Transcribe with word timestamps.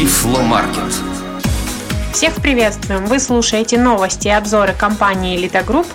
Тифломаркет. 0.00 0.94
Всех 2.14 2.36
приветствуем! 2.36 3.04
Вы 3.04 3.20
слушаете 3.20 3.78
новости 3.78 4.28
и 4.28 4.30
обзоры 4.30 4.72
компании 4.72 5.36
«Элита 5.36 5.62
Групп», 5.62 5.86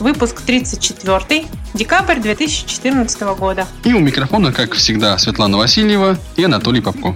выпуск 0.00 0.40
34, 0.40 1.44
декабрь 1.72 2.18
2014 2.18 3.22
года. 3.38 3.68
И 3.84 3.92
у 3.92 4.00
микрофона, 4.00 4.52
как 4.52 4.72
всегда, 4.72 5.16
Светлана 5.16 5.58
Васильева 5.58 6.18
и 6.34 6.42
Анатолий 6.42 6.80
Попко. 6.80 7.14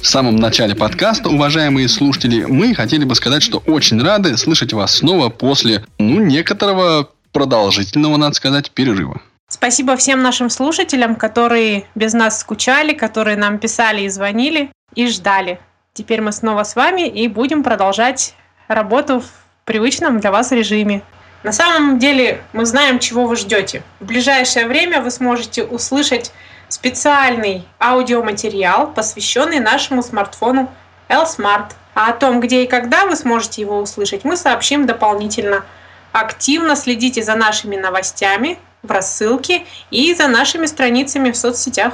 В 0.00 0.06
самом 0.08 0.34
начале 0.34 0.74
подкаста, 0.74 1.28
уважаемые 1.28 1.88
слушатели, 1.88 2.44
мы 2.44 2.74
хотели 2.74 3.04
бы 3.04 3.14
сказать, 3.14 3.44
что 3.44 3.58
очень 3.58 4.02
рады 4.02 4.36
слышать 4.36 4.72
вас 4.72 4.96
снова 4.96 5.28
после, 5.28 5.84
ну, 6.00 6.18
некоторого 6.18 7.08
продолжительного, 7.30 8.16
надо 8.16 8.34
сказать, 8.34 8.72
перерыва. 8.72 9.22
Спасибо 9.46 9.96
всем 9.96 10.22
нашим 10.22 10.50
слушателям, 10.50 11.14
которые 11.14 11.84
без 11.94 12.14
нас 12.14 12.40
скучали, 12.40 12.94
которые 12.94 13.36
нам 13.36 13.60
писали 13.60 14.02
и 14.02 14.08
звонили 14.08 14.72
и 14.96 15.06
ждали. 15.06 15.60
Теперь 15.94 16.20
мы 16.20 16.32
снова 16.32 16.64
с 16.64 16.74
вами 16.74 17.06
и 17.06 17.28
будем 17.28 17.62
продолжать 17.62 18.34
работу 18.66 19.20
в 19.20 19.26
привычном 19.64 20.18
для 20.18 20.32
вас 20.32 20.50
режиме. 20.50 21.02
На 21.44 21.52
самом 21.52 22.00
деле 22.00 22.42
мы 22.52 22.66
знаем, 22.66 22.98
чего 22.98 23.26
вы 23.26 23.36
ждете. 23.36 23.84
В 24.00 24.06
ближайшее 24.06 24.66
время 24.66 25.00
вы 25.00 25.12
сможете 25.12 25.62
услышать 25.62 26.32
специальный 26.68 27.64
аудиоматериал, 27.78 28.92
посвященный 28.92 29.60
нашему 29.60 30.02
смартфону 30.02 30.68
L-Smart. 31.08 31.70
А 31.94 32.08
о 32.08 32.12
том, 32.12 32.40
где 32.40 32.64
и 32.64 32.66
когда 32.66 33.06
вы 33.06 33.14
сможете 33.14 33.60
его 33.60 33.78
услышать, 33.78 34.24
мы 34.24 34.36
сообщим 34.36 34.86
дополнительно. 34.86 35.64
Активно 36.10 36.74
следите 36.74 37.22
за 37.22 37.36
нашими 37.36 37.76
новостями 37.76 38.58
в 38.82 38.90
рассылке 38.90 39.64
и 39.92 40.12
за 40.12 40.26
нашими 40.26 40.66
страницами 40.66 41.30
в 41.30 41.36
соцсетях. 41.36 41.92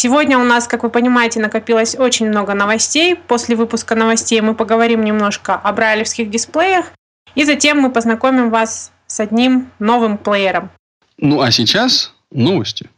Сегодня 0.00 0.38
у 0.38 0.44
нас, 0.44 0.68
как 0.68 0.84
вы 0.84 0.90
понимаете, 0.90 1.40
накопилось 1.40 1.96
очень 1.98 2.28
много 2.28 2.54
новостей. 2.54 3.16
После 3.16 3.56
выпуска 3.56 3.96
новостей 3.96 4.40
мы 4.40 4.54
поговорим 4.54 5.04
немножко 5.04 5.56
о 5.56 5.72
брайлевских 5.72 6.30
дисплеях, 6.30 6.86
и 7.34 7.44
затем 7.44 7.80
мы 7.80 7.90
познакомим 7.90 8.50
вас 8.50 8.92
с 9.08 9.18
одним 9.18 9.72
новым 9.80 10.16
плеером. 10.16 10.70
Ну 11.16 11.40
а 11.40 11.50
сейчас 11.50 12.14
новости. 12.30 12.88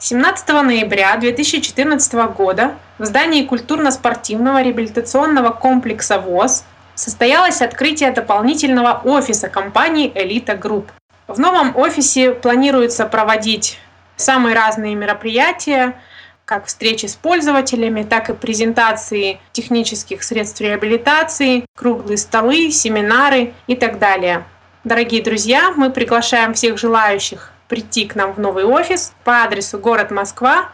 17 0.00 0.48
ноября 0.48 1.16
2014 1.16 2.12
года 2.36 2.74
в 2.98 3.04
здании 3.04 3.44
культурно-спортивного 3.44 4.62
реабилитационного 4.62 5.50
комплекса 5.50 6.18
ВОЗ 6.18 6.64
состоялось 6.96 7.62
открытие 7.62 8.10
дополнительного 8.10 9.00
офиса 9.04 9.48
компании 9.48 10.10
«Элита 10.12 10.56
Групп». 10.56 10.90
В 11.30 11.38
новом 11.38 11.76
офисе 11.76 12.32
планируется 12.32 13.06
проводить 13.06 13.78
самые 14.16 14.56
разные 14.56 14.96
мероприятия, 14.96 15.96
как 16.44 16.66
встречи 16.66 17.06
с 17.06 17.14
пользователями, 17.14 18.02
так 18.02 18.30
и 18.30 18.34
презентации 18.34 19.38
технических 19.52 20.24
средств 20.24 20.60
реабилитации, 20.60 21.66
круглые 21.76 22.18
столы, 22.18 22.72
семинары 22.72 23.54
и 23.68 23.76
так 23.76 24.00
далее. 24.00 24.42
Дорогие 24.82 25.22
друзья, 25.22 25.70
мы 25.76 25.90
приглашаем 25.90 26.52
всех 26.52 26.78
желающих 26.78 27.52
прийти 27.68 28.06
к 28.06 28.16
нам 28.16 28.32
в 28.32 28.40
новый 28.40 28.64
офис 28.64 29.12
по 29.22 29.44
адресу 29.44 29.78
город 29.78 30.10
Москва, 30.10 30.70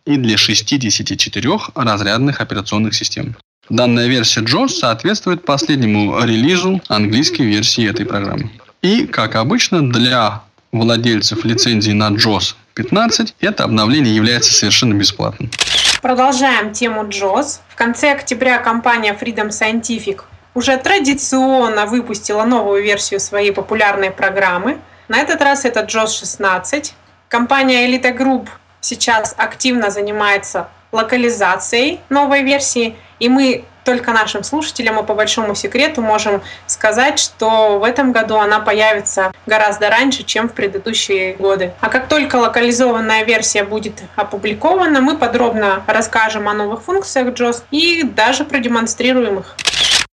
и 0.06 0.16
для 0.16 0.36
64 0.36 1.50
разрядных 1.76 2.40
операционных 2.40 2.94
систем. 2.94 3.36
Данная 3.70 4.08
версия 4.08 4.40
JAWS 4.40 4.70
соответствует 4.70 5.44
последнему 5.44 6.20
релизу 6.24 6.80
английской 6.88 7.42
версии 7.42 7.88
этой 7.88 8.06
программы. 8.06 8.50
И, 8.82 9.06
как 9.06 9.36
обычно, 9.36 9.88
для 9.88 10.42
владельцев 10.72 11.44
лицензии 11.44 11.92
на 11.92 12.10
JOS 12.10 12.56
15 12.74 13.36
это 13.40 13.62
обновление 13.62 14.12
является 14.14 14.52
совершенно 14.52 14.94
бесплатным. 14.94 15.50
Продолжаем 16.00 16.72
тему 16.72 17.04
JOS. 17.04 17.60
В 17.68 17.76
конце 17.76 18.10
октября 18.10 18.58
компания 18.58 19.16
Freedom 19.18 19.50
Scientific 19.50 20.22
уже 20.54 20.76
традиционно 20.78 21.86
выпустила 21.86 22.44
новую 22.44 22.82
версию 22.82 23.20
своей 23.20 23.52
популярной 23.52 24.10
программы. 24.10 24.78
На 25.06 25.20
этот 25.20 25.40
раз 25.42 25.64
это 25.64 25.82
JOS 25.82 26.18
16. 26.18 26.94
Компания 27.28 27.88
Elite 27.88 28.18
Group 28.18 28.48
сейчас 28.80 29.32
активно 29.38 29.90
занимается 29.90 30.68
локализацией 30.90 32.00
новой 32.08 32.42
версии, 32.42 32.96
и 33.20 33.28
мы 33.28 33.64
только 33.84 34.12
нашим 34.12 34.44
слушателям 34.44 34.98
и 35.00 35.06
по 35.06 35.14
большому 35.14 35.54
секрету 35.54 36.02
можем 36.02 36.42
сказать, 36.66 37.18
что 37.18 37.78
в 37.78 37.84
этом 37.84 38.12
году 38.12 38.36
она 38.36 38.60
появится 38.60 39.32
гораздо 39.46 39.90
раньше, 39.90 40.22
чем 40.22 40.48
в 40.48 40.52
предыдущие 40.52 41.34
годы. 41.34 41.72
А 41.80 41.88
как 41.88 42.08
только 42.08 42.36
локализованная 42.36 43.24
версия 43.24 43.64
будет 43.64 44.02
опубликована, 44.16 45.00
мы 45.00 45.16
подробно 45.16 45.82
расскажем 45.86 46.48
о 46.48 46.54
новых 46.54 46.82
функциях 46.82 47.28
JOS 47.28 47.62
и 47.70 48.02
даже 48.02 48.44
продемонстрируем 48.44 49.40
их. 49.40 49.56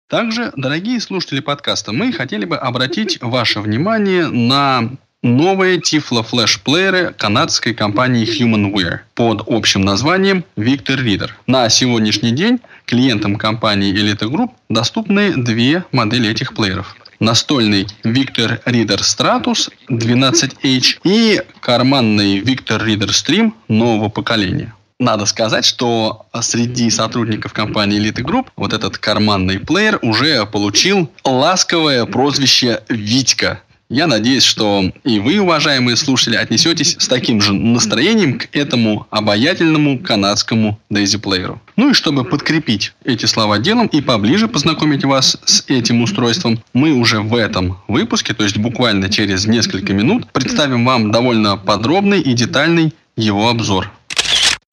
Также, 0.09 0.53
дорогие 0.57 1.01
слушатели 1.01 1.41
подкаста, 1.41 1.93
мы 1.93 2.13
хотели 2.13 2.47
бы 2.47 2.57
обратить 2.57 3.19
ваше 3.21 3.61
внимание 3.61 4.27
на 4.27 4.93
новые 5.23 5.79
Tiflo 5.79 6.25
Flash 6.29 6.61
плееры 6.63 7.13
канадской 7.17 7.75
компании 7.75 8.27
HumanWare 8.27 9.01
под 9.15 9.43
общим 9.47 9.83
названием 9.83 10.45
Victor 10.57 11.03
Reader. 11.03 11.31
На 11.47 11.69
сегодняшний 11.69 12.33
день 12.33 12.61
клиентам 12.85 13.37
компании 13.37 13.93
Elite 13.93 14.31
Group 14.31 14.51
доступны 14.69 15.35
две 15.37 15.85
модели 15.93 16.31
этих 16.31 16.55
плееров 16.55 16.97
настольный 17.21 17.87
Victor 18.05 18.63
Reader 18.65 19.01
Stratus 19.01 19.71
12H 19.91 21.01
и 21.03 21.43
карманный 21.61 22.39
Victor 22.39 22.81
Reader 22.81 23.09
Stream 23.09 23.53
нового 23.67 24.09
поколения. 24.09 24.73
Надо 25.01 25.27
сказать, 25.27 25.65
что 25.65 26.27
среди 26.41 26.91
сотрудников 26.91 27.53
компании 27.53 28.01
Elite 28.01 28.23
Group 28.23 28.47
вот 28.57 28.73
этот 28.73 28.99
карманный 28.99 29.59
плеер 29.59 29.99
уже 30.03 30.45
получил 30.47 31.11
ласковое 31.25 32.05
прозвище 32.05 32.83
«Витька». 32.89 33.63
Я 33.91 34.07
надеюсь, 34.07 34.43
что 34.43 34.85
и 35.03 35.19
вы, 35.19 35.41
уважаемые 35.41 35.97
слушатели, 35.97 36.37
отнесетесь 36.37 36.97
с 36.99 37.09
таким 37.09 37.41
же 37.41 37.55
настроением 37.55 38.39
к 38.39 38.55
этому 38.55 39.07
обаятельному 39.09 39.99
канадскому 39.99 40.79
дейзи-плееру. 40.91 41.59
Ну 41.77 41.91
и 41.91 41.95
чтобы 41.95 42.25
подкрепить 42.25 42.93
эти 43.05 43.25
слова 43.25 43.57
делом 43.57 43.87
и 43.87 44.03
поближе 44.03 44.47
познакомить 44.47 45.07
вас 45.07 45.39
с 45.47 45.65
этим 45.69 46.03
устройством, 46.03 46.63
мы 46.75 46.93
уже 46.93 47.21
в 47.21 47.35
этом 47.35 47.79
выпуске, 47.89 48.35
то 48.35 48.45
есть 48.45 48.59
буквально 48.59 49.09
через 49.09 49.47
несколько 49.47 49.95
минут, 49.95 50.31
представим 50.33 50.85
вам 50.85 51.11
довольно 51.11 51.57
подробный 51.57 52.21
и 52.21 52.35
детальный 52.35 52.93
его 53.17 53.49
обзор. 53.49 53.91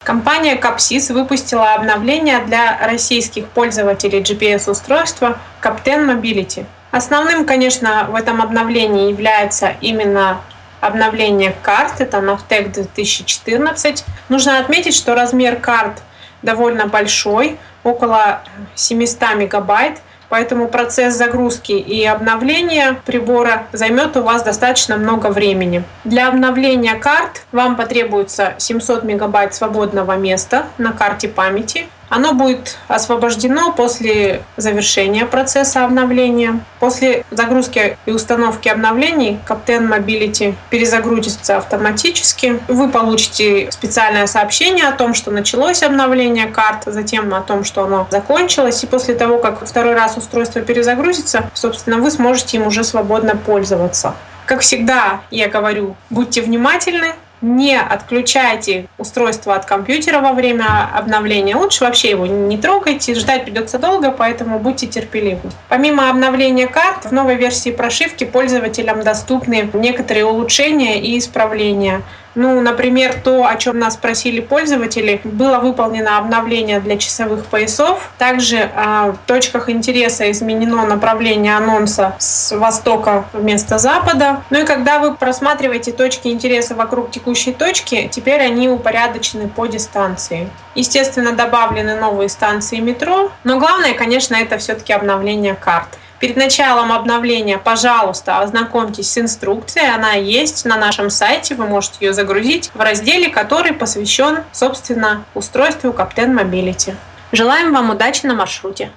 Компания 0.03 0.59
Capsys 0.59 1.13
выпустила 1.13 1.73
обновление 1.73 2.43
для 2.45 2.85
российских 2.85 3.47
пользователей 3.47 4.19
GPS-устройства 4.19 5.39
Captain 5.63 6.05
Mobility. 6.05 6.65
Основным, 6.95 7.45
конечно, 7.45 8.07
в 8.09 8.15
этом 8.15 8.41
обновлении 8.41 9.09
является 9.09 9.73
именно 9.81 10.39
обновление 10.79 11.53
карт. 11.61 11.99
Это 11.99 12.19
Navtec 12.19 12.71
2014. 12.71 14.05
Нужно 14.29 14.59
отметить, 14.59 14.95
что 14.95 15.13
размер 15.13 15.57
карт 15.57 16.01
довольно 16.41 16.87
большой, 16.87 17.57
около 17.83 18.43
700 18.75 19.35
мегабайт. 19.35 19.99
Поэтому 20.29 20.69
процесс 20.69 21.15
загрузки 21.15 21.73
и 21.73 22.05
обновления 22.05 22.95
прибора 23.05 23.67
займет 23.73 24.15
у 24.15 24.23
вас 24.23 24.43
достаточно 24.43 24.95
много 24.95 25.27
времени. 25.27 25.83
Для 26.05 26.29
обновления 26.29 26.95
карт 26.95 27.41
вам 27.51 27.75
потребуется 27.75 28.55
700 28.57 29.03
мегабайт 29.03 29.53
свободного 29.53 30.15
места 30.15 30.67
на 30.77 30.93
карте 30.93 31.27
памяти. 31.27 31.89
Оно 32.09 32.33
будет 32.33 32.77
освобождено 32.87 33.71
после 33.71 34.43
завершения 34.57 35.25
процесса 35.25 35.85
обновления. 35.85 36.59
После 36.79 37.25
загрузки 37.31 37.97
и 38.05 38.11
установки 38.11 38.67
обновлений 38.69 39.39
Captain 39.47 39.89
Mobility 39.89 40.55
перезагрузится 40.69 41.57
автоматически. 41.57 42.59
Вы 42.67 42.89
получите 42.89 43.71
специальное 43.71 44.27
сообщение 44.27 44.87
о 44.87 44.91
том, 44.91 45.13
что 45.13 45.31
началось 45.31 45.83
обновление 45.83 46.47
карт, 46.47 46.83
затем 46.85 47.33
о 47.33 47.41
том, 47.41 47.63
что 47.63 47.83
оно 47.83 48.07
закончилось. 48.11 48.83
И 48.83 48.87
после 48.87 49.15
того, 49.15 49.39
как 49.39 49.65
второй 49.65 49.95
раз 49.95 50.17
устройство 50.17 50.61
перезагрузится, 50.61 51.49
собственно, 51.53 51.97
вы 51.97 52.11
сможете 52.11 52.57
им 52.57 52.67
уже 52.67 52.83
свободно 52.83 53.35
пользоваться. 53.35 54.15
Как 54.45 54.61
всегда, 54.61 55.21
я 55.31 55.47
говорю, 55.47 55.95
будьте 56.11 56.41
внимательны, 56.41 57.15
не 57.41 57.79
отключайте 57.79 58.87
устройство 58.97 59.55
от 59.55 59.65
компьютера 59.65 60.19
во 60.19 60.33
время 60.33 60.89
обновления. 60.93 61.55
Лучше 61.55 61.83
вообще 61.83 62.11
его 62.11 62.25
не 62.25 62.57
трогайте, 62.57 63.15
ждать 63.15 63.45
придется 63.45 63.79
долго, 63.79 64.11
поэтому 64.11 64.59
будьте 64.59 64.87
терпеливы. 64.87 65.41
Помимо 65.69 66.09
обновления 66.09 66.67
карт, 66.67 67.05
в 67.05 67.11
новой 67.11 67.35
версии 67.35 67.71
прошивки 67.71 68.23
пользователям 68.23 69.03
доступны 69.03 69.69
некоторые 69.73 70.25
улучшения 70.25 71.01
и 71.01 71.17
исправления. 71.17 72.01
Ну, 72.35 72.59
например, 72.61 73.15
то, 73.23 73.47
о 73.47 73.55
чем 73.55 73.79
нас 73.79 73.95
просили 73.95 74.41
пользователи, 74.41 75.21
было 75.23 75.59
выполнено 75.59 76.17
обновление 76.17 76.79
для 76.79 76.97
часовых 76.97 77.45
поясов. 77.45 78.11
Также 78.17 78.57
э, 78.57 79.13
в 79.13 79.17
точках 79.25 79.69
интереса 79.69 80.29
изменено 80.31 80.85
направление 80.85 81.55
анонса 81.55 82.15
с 82.19 82.55
востока 82.55 83.25
вместо 83.33 83.77
запада. 83.77 84.43
Ну 84.49 84.61
и 84.61 84.65
когда 84.65 84.99
вы 84.99 85.15
просматриваете 85.15 85.93
точки 85.93 86.27
интереса 86.27 86.75
вокруг 86.75 87.11
текущей 87.11 87.53
точки, 87.53 88.09
теперь 88.11 88.41
они 88.41 88.67
упорядочены 88.67 89.47
по 89.47 89.65
дистанции. 89.65 90.49
Естественно, 90.75 91.31
добавлены 91.31 91.95
новые 91.95 92.27
станции 92.27 92.77
метро, 92.79 93.31
но 93.45 93.59
главное, 93.59 93.93
конечно, 93.93 94.35
это 94.35 94.57
все-таки 94.57 94.91
обновление 94.91 95.55
карт. 95.55 95.87
Перед 96.25 96.37
началом 96.37 96.91
обновления, 96.91 97.59
пожалуйста, 97.59 98.39
ознакомьтесь 98.39 99.11
с 99.11 99.17
инструкцией. 99.19 99.93
Она 99.93 100.13
есть 100.13 100.65
на 100.65 100.75
нашем 100.75 101.11
сайте. 101.11 101.53
Вы 101.53 101.67
можете 101.67 101.97
ее 102.01 102.13
загрузить 102.13 102.71
в 102.73 102.79
разделе, 102.79 103.29
который 103.29 103.73
посвящен, 103.73 104.39
собственно, 104.51 105.23
устройству 105.35 105.91
Captain 105.91 106.35
Mobility. 106.35 106.95
Желаем 107.31 107.71
вам 107.73 107.91
удачи 107.91 108.25
на 108.25 108.33
маршруте. 108.33 108.89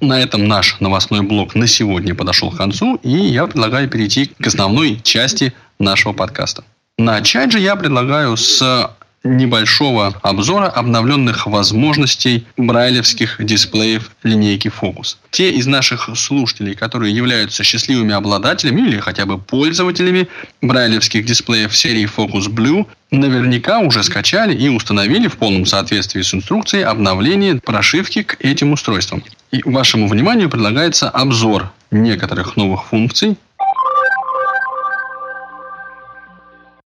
На 0.00 0.20
этом 0.20 0.48
наш 0.48 0.80
новостной 0.80 1.20
блок 1.20 1.54
на 1.54 1.68
сегодня 1.68 2.16
подошел 2.16 2.50
к 2.50 2.56
концу, 2.56 2.96
и 3.04 3.10
я 3.10 3.46
предлагаю 3.46 3.88
перейти 3.88 4.26
к 4.26 4.44
основной 4.44 4.98
части 5.04 5.52
нашего 5.78 6.12
подкаста. 6.12 6.64
Начать 6.98 7.52
же 7.52 7.60
я 7.60 7.76
предлагаю 7.76 8.36
с 8.36 8.90
небольшого 9.24 10.14
обзора 10.22 10.66
обновленных 10.66 11.46
возможностей 11.46 12.46
брайлевских 12.56 13.36
дисплеев 13.38 14.10
линейки 14.22 14.68
Focus. 14.68 15.16
Те 15.30 15.50
из 15.50 15.66
наших 15.66 16.10
слушателей, 16.16 16.74
которые 16.74 17.14
являются 17.14 17.62
счастливыми 17.62 18.14
обладателями 18.14 18.82
или 18.82 18.98
хотя 18.98 19.26
бы 19.26 19.38
пользователями 19.38 20.28
брайлевских 20.60 21.24
дисплеев 21.24 21.76
серии 21.76 22.08
Focus 22.08 22.48
Blue, 22.48 22.86
наверняка 23.10 23.78
уже 23.78 24.02
скачали 24.02 24.54
и 24.54 24.68
установили 24.68 25.28
в 25.28 25.36
полном 25.36 25.66
соответствии 25.66 26.22
с 26.22 26.34
инструкцией 26.34 26.84
обновление 26.84 27.60
прошивки 27.60 28.22
к 28.22 28.36
этим 28.40 28.72
устройствам. 28.72 29.22
И 29.50 29.62
вашему 29.64 30.08
вниманию 30.08 30.48
предлагается 30.48 31.10
обзор 31.10 31.70
некоторых 31.90 32.56
новых 32.56 32.86
функций, 32.86 33.36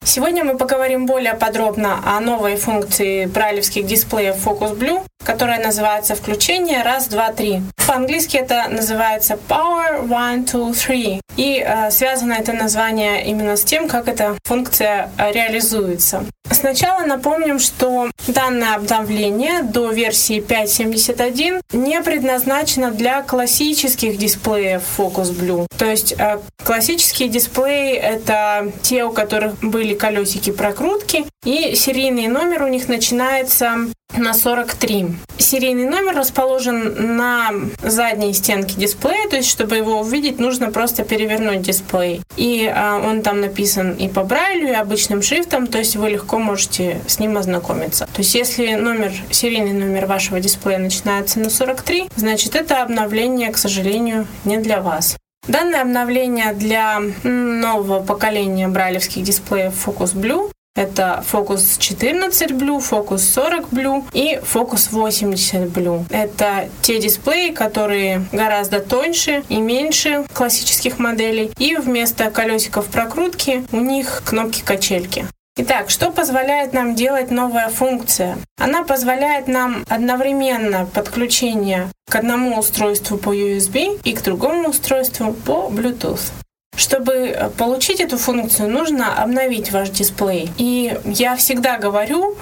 Сегодня 0.04 0.44
мы 0.44 0.58
поговорим 0.58 1.06
более 1.06 1.34
подробно 1.34 2.00
о 2.06 2.20
новой 2.20 2.56
функции 2.56 3.26
брайлевских 3.26 3.86
дисплеев 3.86 4.36
Focus 4.36 4.78
Blue, 4.78 5.04
которая 5.24 5.64
называется 5.64 6.16
«Включение 6.16 6.84
раз, 6.84 7.08
два, 7.08 7.32
три». 7.32 7.62
По-английски 7.88 8.38
это 8.38 8.68
называется 8.70 9.38
Power 9.48 10.08
One, 10.08 10.46
Two, 10.46 10.72
Three. 10.72 11.22
И 11.38 11.64
э, 11.66 11.92
связано 11.92 12.34
это 12.34 12.52
название 12.52 13.26
именно 13.26 13.56
с 13.56 13.64
тем, 13.64 13.88
как 13.88 14.08
эта 14.08 14.38
функция 14.44 15.12
э, 15.18 15.32
реализуется. 15.32 16.26
Сначала 16.50 17.06
напомним, 17.06 17.60
что 17.60 18.10
данное 18.28 18.76
обновление 18.76 19.62
до 19.64 19.92
версии 19.92 20.42
5.71 20.42 21.62
не 21.74 22.02
предназначено 22.02 22.92
для 22.92 23.22
классических 23.22 24.18
дисплеев 24.18 24.82
Focus 24.98 25.32
Blue. 25.34 25.68
То 25.78 25.86
есть 25.86 26.16
э, 26.18 26.40
классические 26.64 27.30
дисплеи— 27.30 27.94
это 27.96 28.72
те, 28.82 29.04
у 29.04 29.12
которых 29.12 29.60
были 29.60 29.94
колесики 29.98 30.52
прокрутки, 30.52 31.26
и 31.44 31.76
серийный 31.76 32.28
номер 32.28 32.64
у 32.64 32.68
них 32.68 32.88
начинается 32.88 33.88
на 34.16 34.34
43. 34.34 35.08
Серийный 35.38 35.86
номер 35.86 36.16
расположен 36.16 37.18
на 37.18 37.52
задней 37.82 38.34
стенке 38.34 38.76
дисплея, 38.76 39.28
то 39.30 39.36
есть 39.36 39.50
чтобы 39.50 39.78
его 39.78 40.00
увидеть, 40.00 40.40
нужно 40.40 40.72
просто 40.72 41.04
перевернуть 41.04 41.62
дисплей. 41.62 42.22
И 42.36 42.72
а, 42.74 43.00
он 43.00 43.22
там 43.22 43.42
написан 43.42 43.94
и 43.94 44.08
по 44.08 44.24
Брайлю, 44.24 44.70
и 44.70 44.74
обычным 44.74 45.22
шрифтом, 45.22 45.68
то 45.68 45.78
есть 45.78 45.96
вы 45.96 46.10
легко 46.10 46.40
можете 46.40 47.02
с 47.08 47.20
ним 47.20 47.38
ознакомиться. 47.38 48.08
То 48.14 48.22
есть 48.22 48.34
если 48.36 48.76
номер, 48.76 49.12
серийный 49.30 49.74
номер 49.74 50.06
вашего 50.06 50.40
дисплея 50.40 50.80
начинается 50.80 51.40
на 51.40 51.50
43, 51.50 52.10
значит 52.16 52.56
это 52.56 52.82
обновление, 52.82 53.52
к 53.52 53.58
сожалению, 53.58 54.28
не 54.46 54.58
для 54.58 54.82
вас. 54.82 55.18
Данное 55.48 55.82
обновление 55.82 56.54
для 56.54 57.02
нового 57.24 58.02
поколения 58.02 58.68
брайлевских 58.68 59.24
дисплеев 59.24 59.74
Focus 59.88 60.14
Blue 60.14 60.52
это 60.78 61.24
Focus 61.30 61.80
14 61.80 62.52
Blue, 62.52 62.80
Focus 62.80 63.18
40 63.18 63.70
Blue 63.72 64.04
и 64.14 64.40
Focus 64.44 64.90
80 64.92 65.70
Blue. 65.70 66.06
Это 66.12 66.70
те 66.84 67.00
дисплеи, 67.00 67.52
которые 67.52 68.28
гораздо 68.32 68.80
тоньше 68.80 69.44
и 69.50 69.58
меньше 69.58 70.24
классических 70.34 71.00
моделей. 71.00 71.52
И 71.58 71.76
вместо 71.76 72.30
колесиков 72.30 72.86
прокрутки 72.86 73.66
у 73.72 73.80
них 73.80 74.22
кнопки 74.24 74.62
качельки. 74.64 75.26
Итак, 75.60 75.90
что 75.90 76.12
позволяет 76.12 76.74
нам 76.74 76.94
делать 76.94 77.32
новая 77.32 77.70
функция? 77.70 78.38
Она 78.60 78.84
позволяет 78.84 79.48
нам 79.48 79.84
одновременно 79.90 80.86
подключение 80.86 81.88
к 82.08 82.16
одному 82.16 82.60
устройству 82.60 83.18
по 83.18 83.34
USB 83.34 84.00
и 84.04 84.14
к 84.14 84.22
другому 84.22 84.70
устройству 84.70 85.34
по 85.34 85.68
Bluetooth. 85.74 86.32
Чтобы 86.78 87.52
получить 87.58 88.00
эту 88.02 88.20
функцию, 88.20 88.70
нужно 88.70 89.20
обновить 89.20 89.72
ваш 89.72 89.90
дисплей. 89.90 90.52
И 90.60 90.96
я 91.06 91.36
всегда 91.36 91.80
говорю, 91.80 92.38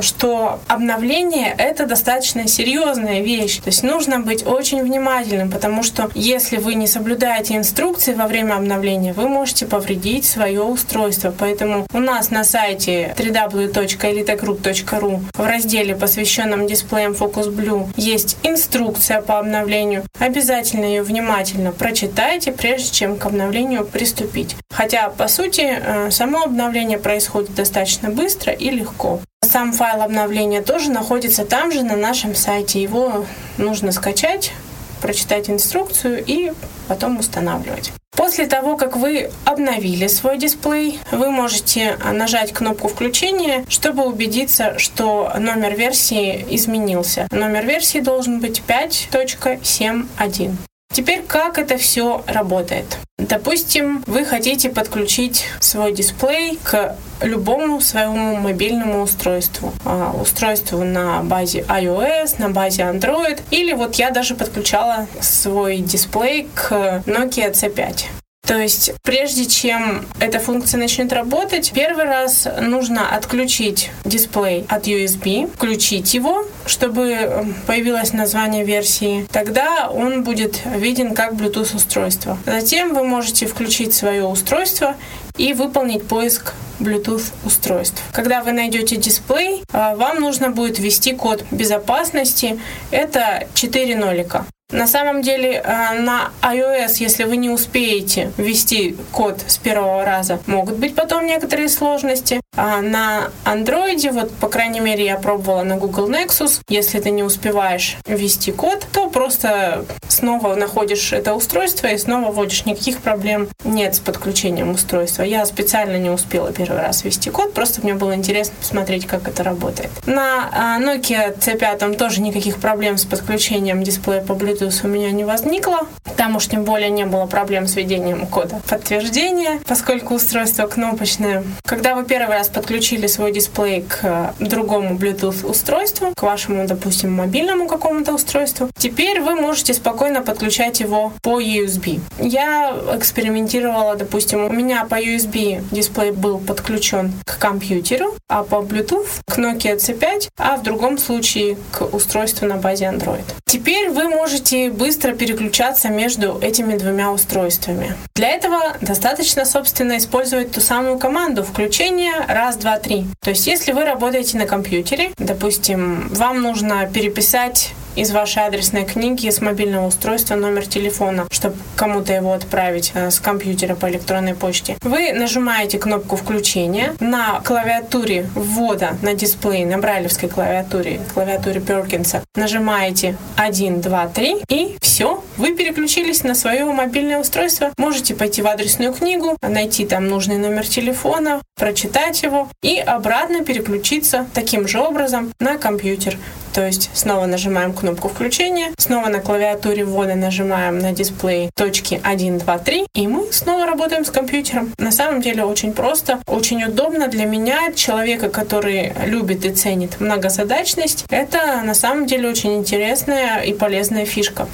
что 0.00 0.60
обновление— 0.68 1.54
это 1.58 1.86
достаточно 1.86 2.48
серьезная 2.48 3.20
вещь. 3.20 3.58
То 3.58 3.68
есть 3.68 3.82
нужно 3.82 4.20
быть 4.20 4.46
очень 4.46 4.82
внимательным, 4.82 5.50
потому 5.50 5.82
что 5.82 6.10
если 6.14 6.56
вы 6.56 6.74
не 6.74 6.86
соблюдаете 6.86 7.56
инструкции 7.56 8.14
во 8.14 8.26
время 8.26 8.54
обновления, 8.54 9.12
вы 9.12 9.28
можете 9.28 9.66
повредить 9.66 10.24
свое 10.24 10.62
устройство. 10.62 11.34
Поэтому 11.36 11.86
у 11.92 11.98
нас 11.98 12.30
на 12.30 12.44
сайте 12.44 13.14
www.elitegroup.ru 13.16 15.20
в 15.34 15.46
разделе, 15.46 15.94
посвященном 15.94 16.66
дисплеям 16.66 17.12
Focus 17.12 17.54
Blue, 17.54 17.88
есть 17.96 18.38
инструкция 18.42 19.20
по 19.20 19.38
обновлению. 19.38 20.04
Обязательно 20.18 20.84
ее 20.84 21.02
внимательно 21.02 21.72
прочитайте, 21.72 22.52
прежде 22.52 22.90
чем 22.90 23.16
к 23.16 23.26
обновлению 23.26 23.84
приступить. 23.84 24.56
Хотя, 24.70 25.10
по 25.10 25.28
сути, 25.28 25.62
э, 25.62 26.10
само 26.10 26.42
обновление 26.42 26.98
происходит 26.98 27.54
достаточно 27.54 28.10
быстро 28.10 28.52
и 28.52 28.70
легко. 28.70 29.20
Сам 29.46 29.72
файл 29.72 30.02
обновления 30.02 30.60
тоже 30.60 30.90
находится 30.90 31.44
там 31.44 31.70
же 31.70 31.82
на 31.82 31.96
нашем 31.96 32.34
сайте. 32.34 32.82
Его 32.82 33.24
нужно 33.58 33.92
скачать, 33.92 34.52
прочитать 35.00 35.48
инструкцию 35.48 36.22
и 36.26 36.52
потом 36.88 37.18
устанавливать. 37.20 37.92
После 38.16 38.46
того, 38.46 38.76
как 38.76 38.96
вы 38.96 39.30
обновили 39.44 40.08
свой 40.08 40.38
дисплей, 40.38 40.98
вы 41.12 41.30
можете 41.30 41.96
нажать 42.12 42.52
кнопку 42.52 42.88
включения, 42.88 43.64
чтобы 43.68 44.04
убедиться, 44.04 44.78
что 44.78 45.32
номер 45.38 45.76
версии 45.76 46.44
изменился. 46.50 47.28
Номер 47.30 47.64
версии 47.66 48.00
должен 48.00 48.40
быть 48.40 48.62
5.7.1. 48.66 50.56
Теперь 50.96 51.22
как 51.28 51.58
это 51.58 51.76
все 51.76 52.24
работает? 52.26 52.96
Допустим, 53.18 54.02
вы 54.06 54.24
хотите 54.24 54.70
подключить 54.70 55.44
свой 55.60 55.92
дисплей 55.92 56.58
к 56.64 56.96
любому 57.20 57.82
своему 57.82 58.36
мобильному 58.36 59.02
устройству. 59.02 59.74
А, 59.84 60.16
устройству 60.18 60.84
на 60.84 61.22
базе 61.22 61.66
iOS, 61.68 62.36
на 62.38 62.48
базе 62.48 62.84
Android. 62.84 63.42
Или 63.50 63.74
вот 63.74 63.96
я 63.96 64.10
даже 64.10 64.34
подключала 64.34 65.06
свой 65.20 65.80
дисплей 65.80 66.48
к 66.54 67.02
Nokia 67.04 67.52
C5. 67.52 68.04
То 68.46 68.58
есть, 68.58 68.92
прежде 69.02 69.46
чем 69.46 70.06
эта 70.20 70.38
функция 70.38 70.78
начнет 70.78 71.12
работать, 71.12 71.72
первый 71.74 72.04
раз 72.04 72.46
нужно 72.60 73.14
отключить 73.14 73.90
дисплей 74.04 74.64
от 74.68 74.86
USB, 74.86 75.52
включить 75.52 76.14
его, 76.14 76.44
чтобы 76.64 77.10
эм, 77.10 77.54
появилось 77.66 78.12
название 78.12 78.64
версии. 78.64 79.26
Тогда 79.32 79.90
он 79.90 80.22
будет 80.22 80.60
виден 80.64 81.14
как 81.14 81.32
Bluetooth 81.32 81.74
устройство. 81.74 82.38
Затем 82.46 82.94
вы 82.94 83.02
можете 83.02 83.46
включить 83.46 83.94
свое 83.94 84.24
устройство 84.24 84.94
и 85.36 85.52
выполнить 85.52 86.06
поиск 86.06 86.54
Bluetooth 86.78 87.32
устройств. 87.44 88.02
Когда 88.12 88.42
вы 88.42 88.52
найдете 88.52 88.96
дисплей, 88.96 89.62
э, 89.72 89.96
вам 89.96 90.20
нужно 90.20 90.50
будет 90.50 90.78
ввести 90.78 91.14
код 91.14 91.44
безопасности. 91.50 92.60
Это 92.90 93.48
4 93.54 93.96
нолика. 93.96 94.46
На 94.72 94.88
самом 94.88 95.22
деле 95.22 95.62
э, 95.64 96.00
на 96.00 96.32
iOS, 96.42 96.96
если 96.98 97.22
вы 97.22 97.36
не 97.36 97.50
успеете 97.50 98.32
ввести 98.36 98.96
код 99.12 99.40
с 99.46 99.58
первого 99.58 100.04
раза, 100.04 100.40
могут 100.46 100.78
быть 100.78 100.96
потом 100.96 101.24
некоторые 101.24 101.68
сложности. 101.68 102.40
А 102.56 102.80
на 102.80 103.30
Android, 103.44 104.10
вот 104.10 104.32
по 104.32 104.48
крайней 104.48 104.80
мере 104.80 105.04
я 105.04 105.18
пробовала 105.18 105.62
на 105.62 105.76
Google 105.76 106.10
Nexus, 106.10 106.62
если 106.68 106.98
ты 106.98 107.10
не 107.10 107.22
успеваешь 107.22 107.96
ввести 108.06 108.50
код, 108.50 108.84
то 108.92 109.08
просто 109.08 109.84
снова 110.08 110.56
находишь 110.56 111.12
это 111.12 111.34
устройство 111.34 111.86
и 111.86 111.96
снова 111.96 112.32
вводишь. 112.32 112.64
Никаких 112.64 112.98
проблем 112.98 113.48
нет 113.62 113.94
с 113.94 114.00
подключением 114.00 114.70
устройства. 114.70 115.22
Я 115.22 115.46
специально 115.46 115.96
не 115.96 116.10
успела 116.10 116.52
первый 116.52 116.80
раз 116.80 117.04
ввести 117.04 117.30
код, 117.30 117.54
просто 117.54 117.82
мне 117.82 117.94
было 117.94 118.16
интересно 118.16 118.54
посмотреть, 118.58 119.06
как 119.06 119.28
это 119.28 119.44
работает. 119.44 119.90
На 120.06 120.48
а, 120.50 120.80
Nokia 120.80 121.38
C5 121.38 121.96
тоже 121.96 122.20
никаких 122.20 122.56
проблем 122.56 122.98
с 122.98 123.04
подключением 123.04 123.84
дисплея 123.84 124.22
по 124.22 124.32
Bluetooth 124.32 124.55
у 124.62 124.88
меня 124.88 125.10
не 125.10 125.24
возникло. 125.24 125.86
Там 126.16 126.36
уж 126.36 126.46
тем 126.46 126.64
более 126.64 126.90
не 126.90 127.04
было 127.04 127.26
проблем 127.26 127.66
с 127.66 127.76
введением 127.76 128.26
кода 128.26 128.60
подтверждения, 128.68 129.60
поскольку 129.66 130.14
устройство 130.14 130.66
кнопочное. 130.66 131.44
Когда 131.64 131.94
вы 131.94 132.04
первый 132.04 132.36
раз 132.36 132.48
подключили 132.48 133.06
свой 133.06 133.32
дисплей 133.32 133.82
к 133.82 134.34
другому 134.40 134.96
Bluetooth 134.96 135.46
устройству, 135.46 136.12
к 136.14 136.22
вашему, 136.22 136.66
допустим, 136.66 137.12
мобильному 137.12 137.66
какому-то 137.66 138.14
устройству, 138.14 138.70
теперь 138.78 139.20
вы 139.20 139.34
можете 139.34 139.74
спокойно 139.74 140.22
подключать 140.22 140.80
его 140.80 141.12
по 141.22 141.40
USB. 141.40 142.00
Я 142.18 142.76
экспериментировала, 142.94 143.96
допустим, 143.96 144.44
у 144.44 144.50
меня 144.50 144.84
по 144.84 144.94
USB 145.02 145.62
дисплей 145.70 146.12
был 146.12 146.38
подключен 146.38 147.12
к 147.24 147.38
компьютеру, 147.38 148.14
а 148.28 148.42
по 148.42 148.56
Bluetooth 148.56 149.20
к 149.26 149.38
Nokia 149.38 149.76
C5, 149.76 150.30
а 150.38 150.56
в 150.56 150.62
другом 150.62 150.98
случае 150.98 151.58
к 151.72 151.82
устройству 151.94 152.46
на 152.46 152.56
базе 152.56 152.86
Android. 152.86 153.24
Теперь 153.44 153.90
вы 153.90 154.08
можете 154.08 154.45
быстро 154.72 155.12
переключаться 155.12 155.88
между 155.88 156.38
этими 156.40 156.76
двумя 156.76 157.10
устройствами. 157.12 157.94
Для 158.14 158.30
этого 158.30 158.76
достаточно, 158.80 159.44
собственно, 159.44 159.96
использовать 159.96 160.52
ту 160.52 160.60
самую 160.60 160.98
команду 160.98 161.42
включения 161.42 162.12
раз, 162.28 162.56
два, 162.56 162.78
три. 162.78 163.06
То 163.20 163.30
есть, 163.30 163.46
если 163.46 163.72
вы 163.72 163.84
работаете 163.84 164.38
на 164.38 164.46
компьютере, 164.46 165.10
допустим, 165.18 166.08
вам 166.10 166.42
нужно 166.42 166.88
переписать 166.92 167.72
из 167.96 168.12
вашей 168.12 168.44
адресной 168.44 168.84
книги 168.84 169.28
с 169.28 169.40
мобильного 169.40 169.86
устройства 169.86 170.36
номер 170.36 170.66
телефона, 170.66 171.26
чтобы 171.30 171.56
кому-то 171.76 172.12
его 172.12 172.32
отправить 172.32 172.92
э, 172.94 173.10
с 173.10 173.18
компьютера 173.18 173.74
по 173.74 173.88
электронной 173.90 174.34
почте. 174.34 174.76
Вы 174.82 175.12
нажимаете 175.12 175.78
кнопку 175.78 176.16
включения 176.16 176.94
на 177.00 177.40
клавиатуре 177.40 178.28
ввода 178.34 178.96
на 179.02 179.14
дисплей, 179.14 179.64
на 179.64 179.78
брайлевской 179.78 180.28
клавиатуре, 180.28 181.00
клавиатуре 181.14 181.60
Перкинса. 181.60 182.22
Нажимаете 182.34 183.16
1, 183.36 183.80
2, 183.80 184.08
3 184.08 184.36
и 184.48 184.76
все, 184.80 185.24
вы 185.38 185.54
переключились 185.54 186.22
на 186.22 186.34
свое 186.34 186.64
мобильное 186.64 187.18
устройство. 187.18 187.72
Можете 187.78 188.14
пойти 188.14 188.42
в 188.42 188.46
адресную 188.46 188.92
книгу, 188.92 189.36
найти 189.40 189.86
там 189.86 190.06
нужный 190.06 190.36
номер 190.36 190.66
телефона, 190.66 191.40
прочитать 191.54 192.22
его 192.22 192.48
и 192.62 192.78
обратно 192.78 193.42
переключиться 193.44 194.26
таким 194.34 194.68
же 194.68 194.80
образом 194.80 195.32
на 195.40 195.56
компьютер. 195.56 196.18
То 196.56 196.64
есть 196.64 196.88
снова 196.94 197.26
нажимаем 197.26 197.74
кнопку 197.74 198.08
включения, 198.08 198.72
снова 198.78 199.08
на 199.08 199.20
клавиатуре 199.20 199.84
ввода 199.84 200.14
нажимаем 200.14 200.78
на 200.78 200.92
дисплей 200.92 201.50
точки 201.54 202.00
1, 202.02 202.38
2, 202.38 202.58
3, 202.58 202.86
и 202.94 203.06
мы 203.06 203.30
снова 203.30 203.66
работаем 203.66 204.06
с 204.06 204.10
компьютером. 204.10 204.72
На 204.78 204.90
самом 204.90 205.20
деле 205.20 205.44
очень 205.44 205.74
просто, 205.74 206.18
очень 206.26 206.64
удобно 206.64 207.08
для 207.08 207.26
меня, 207.26 207.72
человека, 207.74 208.30
который 208.30 208.94
любит 209.04 209.44
и 209.44 209.50
ценит 209.50 210.00
многозадачность. 210.00 211.04
Это 211.10 211.60
на 211.62 211.74
самом 211.74 212.06
деле 212.06 212.30
очень 212.30 212.56
интересная 212.56 213.42
и 213.42 213.52
полезная 213.52 214.06
фишка. 214.06 214.48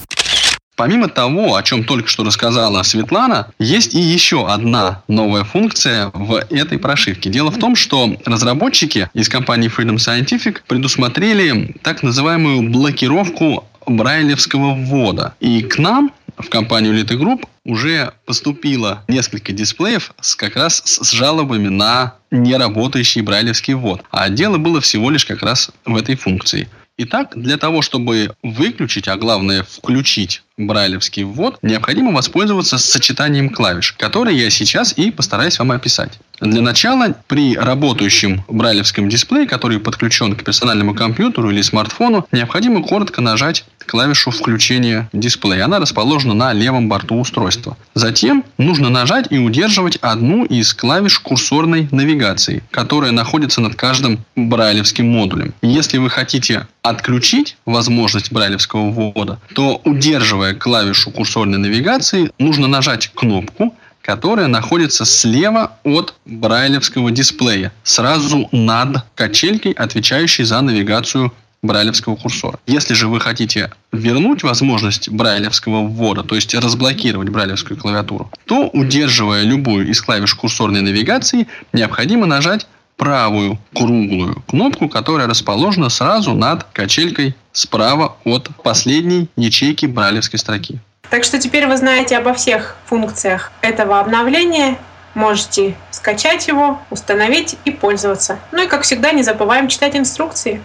Помимо 0.74 1.08
того, 1.08 1.56
о 1.56 1.62
чем 1.62 1.84
только 1.84 2.08
что 2.08 2.24
рассказала 2.24 2.82
Светлана, 2.82 3.48
есть 3.58 3.94
и 3.94 4.00
еще 4.00 4.48
одна 4.48 5.02
новая 5.06 5.44
функция 5.44 6.10
в 6.14 6.34
этой 6.50 6.78
прошивке. 6.78 7.28
Дело 7.28 7.50
в 7.50 7.58
том, 7.58 7.76
что 7.76 8.16
разработчики 8.24 9.10
из 9.12 9.28
компании 9.28 9.70
Freedom 9.70 9.96
Scientific 9.96 10.60
предусмотрели 10.66 11.76
так 11.82 12.02
называемую 12.02 12.70
блокировку 12.70 13.64
брайлевского 13.86 14.74
ввода. 14.74 15.34
И 15.40 15.62
к 15.62 15.78
нам 15.78 16.12
в 16.38 16.48
компанию 16.48 16.94
Elite 16.94 17.18
Group 17.18 17.44
уже 17.64 18.14
поступило 18.24 19.04
несколько 19.08 19.52
дисплеев 19.52 20.12
с 20.20 20.34
как 20.34 20.56
раз 20.56 20.82
с 20.84 21.10
жалобами 21.10 21.68
на 21.68 22.14
неработающий 22.30 23.20
брайлевский 23.20 23.74
ввод. 23.74 24.02
А 24.10 24.28
дело 24.30 24.56
было 24.56 24.80
всего 24.80 25.10
лишь 25.10 25.26
как 25.26 25.42
раз 25.42 25.70
в 25.84 25.96
этой 25.96 26.16
функции. 26.16 26.68
Итак, 26.98 27.32
для 27.34 27.56
того, 27.56 27.80
чтобы 27.80 28.34
выключить, 28.42 29.08
а 29.08 29.16
главное 29.16 29.62
включить 29.62 30.42
брайлевский 30.56 31.24
ввод, 31.24 31.58
необходимо 31.62 32.12
воспользоваться 32.12 32.78
сочетанием 32.78 33.50
клавиш, 33.50 33.92
которые 33.92 34.38
я 34.38 34.50
сейчас 34.50 34.92
и 34.96 35.10
постараюсь 35.10 35.58
вам 35.58 35.72
описать. 35.72 36.18
Для 36.40 36.60
начала, 36.60 37.14
при 37.28 37.56
работающем 37.56 38.44
брайлевском 38.48 39.08
дисплее, 39.08 39.46
который 39.46 39.78
подключен 39.78 40.34
к 40.34 40.42
персональному 40.42 40.92
компьютеру 40.92 41.50
или 41.50 41.62
смартфону, 41.62 42.26
необходимо 42.32 42.82
коротко 42.82 43.20
нажать 43.20 43.64
клавишу 43.86 44.30
включения 44.30 45.08
дисплея. 45.12 45.66
Она 45.66 45.78
расположена 45.78 46.34
на 46.34 46.52
левом 46.52 46.88
борту 46.88 47.20
устройства. 47.20 47.76
Затем 47.94 48.44
нужно 48.58 48.88
нажать 48.88 49.26
и 49.30 49.38
удерживать 49.38 49.96
одну 50.00 50.44
из 50.44 50.74
клавиш 50.74 51.20
курсорной 51.20 51.88
навигации, 51.92 52.64
которая 52.70 53.12
находится 53.12 53.60
над 53.60 53.76
каждым 53.76 54.24
брайлевским 54.34 55.08
модулем. 55.08 55.54
Если 55.62 55.98
вы 55.98 56.10
хотите 56.10 56.66
отключить 56.82 57.56
возможность 57.66 58.32
брайлевского 58.32 58.90
ввода, 58.90 59.38
то 59.54 59.80
удерживая 59.84 60.41
клавишу 60.52 61.10
курсорной 61.10 61.58
навигации, 61.58 62.30
нужно 62.38 62.66
нажать 62.66 63.10
кнопку, 63.14 63.74
которая 64.02 64.48
находится 64.48 65.04
слева 65.04 65.78
от 65.84 66.14
брайлевского 66.26 67.10
дисплея, 67.10 67.72
сразу 67.84 68.48
над 68.52 69.04
качелькой, 69.14 69.72
отвечающей 69.72 70.44
за 70.44 70.60
навигацию 70.60 71.32
брайлевского 71.62 72.16
курсора. 72.16 72.58
Если 72.66 72.94
же 72.94 73.06
вы 73.06 73.20
хотите 73.20 73.70
вернуть 73.92 74.42
возможность 74.42 75.08
брайлевского 75.08 75.86
ввода, 75.86 76.24
то 76.24 76.34
есть 76.34 76.54
разблокировать 76.54 77.28
брайлевскую 77.28 77.78
клавиатуру, 77.78 78.30
то, 78.46 78.68
удерживая 78.68 79.44
любую 79.44 79.88
из 79.88 80.02
клавиш 80.02 80.34
курсорной 80.34 80.80
навигации, 80.80 81.46
необходимо 81.72 82.26
нажать 82.26 82.66
правую 82.96 83.58
круглую 83.74 84.42
кнопку, 84.46 84.88
которая 84.88 85.26
расположена 85.26 85.88
сразу 85.88 86.34
над 86.34 86.64
качелькой 86.64 87.34
справа 87.52 88.16
от 88.24 88.50
последней 88.62 89.28
ячейки 89.36 89.86
брайлевской 89.86 90.38
строки. 90.38 90.78
Так 91.10 91.24
что 91.24 91.38
теперь 91.38 91.66
вы 91.66 91.76
знаете 91.76 92.16
обо 92.16 92.32
всех 92.32 92.76
функциях 92.86 93.52
этого 93.60 94.00
обновления. 94.00 94.78
Можете 95.14 95.74
скачать 95.90 96.48
его, 96.48 96.80
установить 96.88 97.56
и 97.66 97.70
пользоваться. 97.70 98.38
Ну 98.50 98.64
и, 98.64 98.66
как 98.66 98.82
всегда, 98.82 99.12
не 99.12 99.22
забываем 99.22 99.68
читать 99.68 99.94
инструкции. 99.94 100.62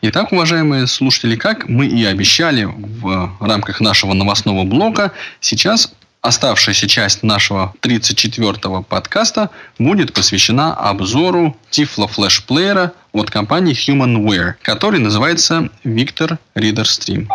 Итак, 0.00 0.30
уважаемые 0.30 0.86
слушатели, 0.86 1.34
как 1.34 1.68
мы 1.68 1.86
и 1.86 2.04
обещали 2.04 2.64
в 2.64 3.36
рамках 3.40 3.80
нашего 3.80 4.12
новостного 4.12 4.64
блока, 4.64 5.12
сейчас 5.40 5.92
оставшаяся 6.20 6.88
часть 6.88 7.22
нашего 7.22 7.74
34-го 7.82 8.82
подкаста 8.82 9.50
будет 9.78 10.12
посвящена 10.12 10.74
обзору 10.74 11.56
Tiflo 11.70 12.08
Flash 12.08 12.42
плеера 12.46 12.92
от 13.12 13.30
компании 13.30 13.74
Humanware, 13.74 14.54
который 14.62 15.00
называется 15.00 15.68
Victor 15.84 16.38
Reader 16.54 16.84
Stream. 16.84 17.28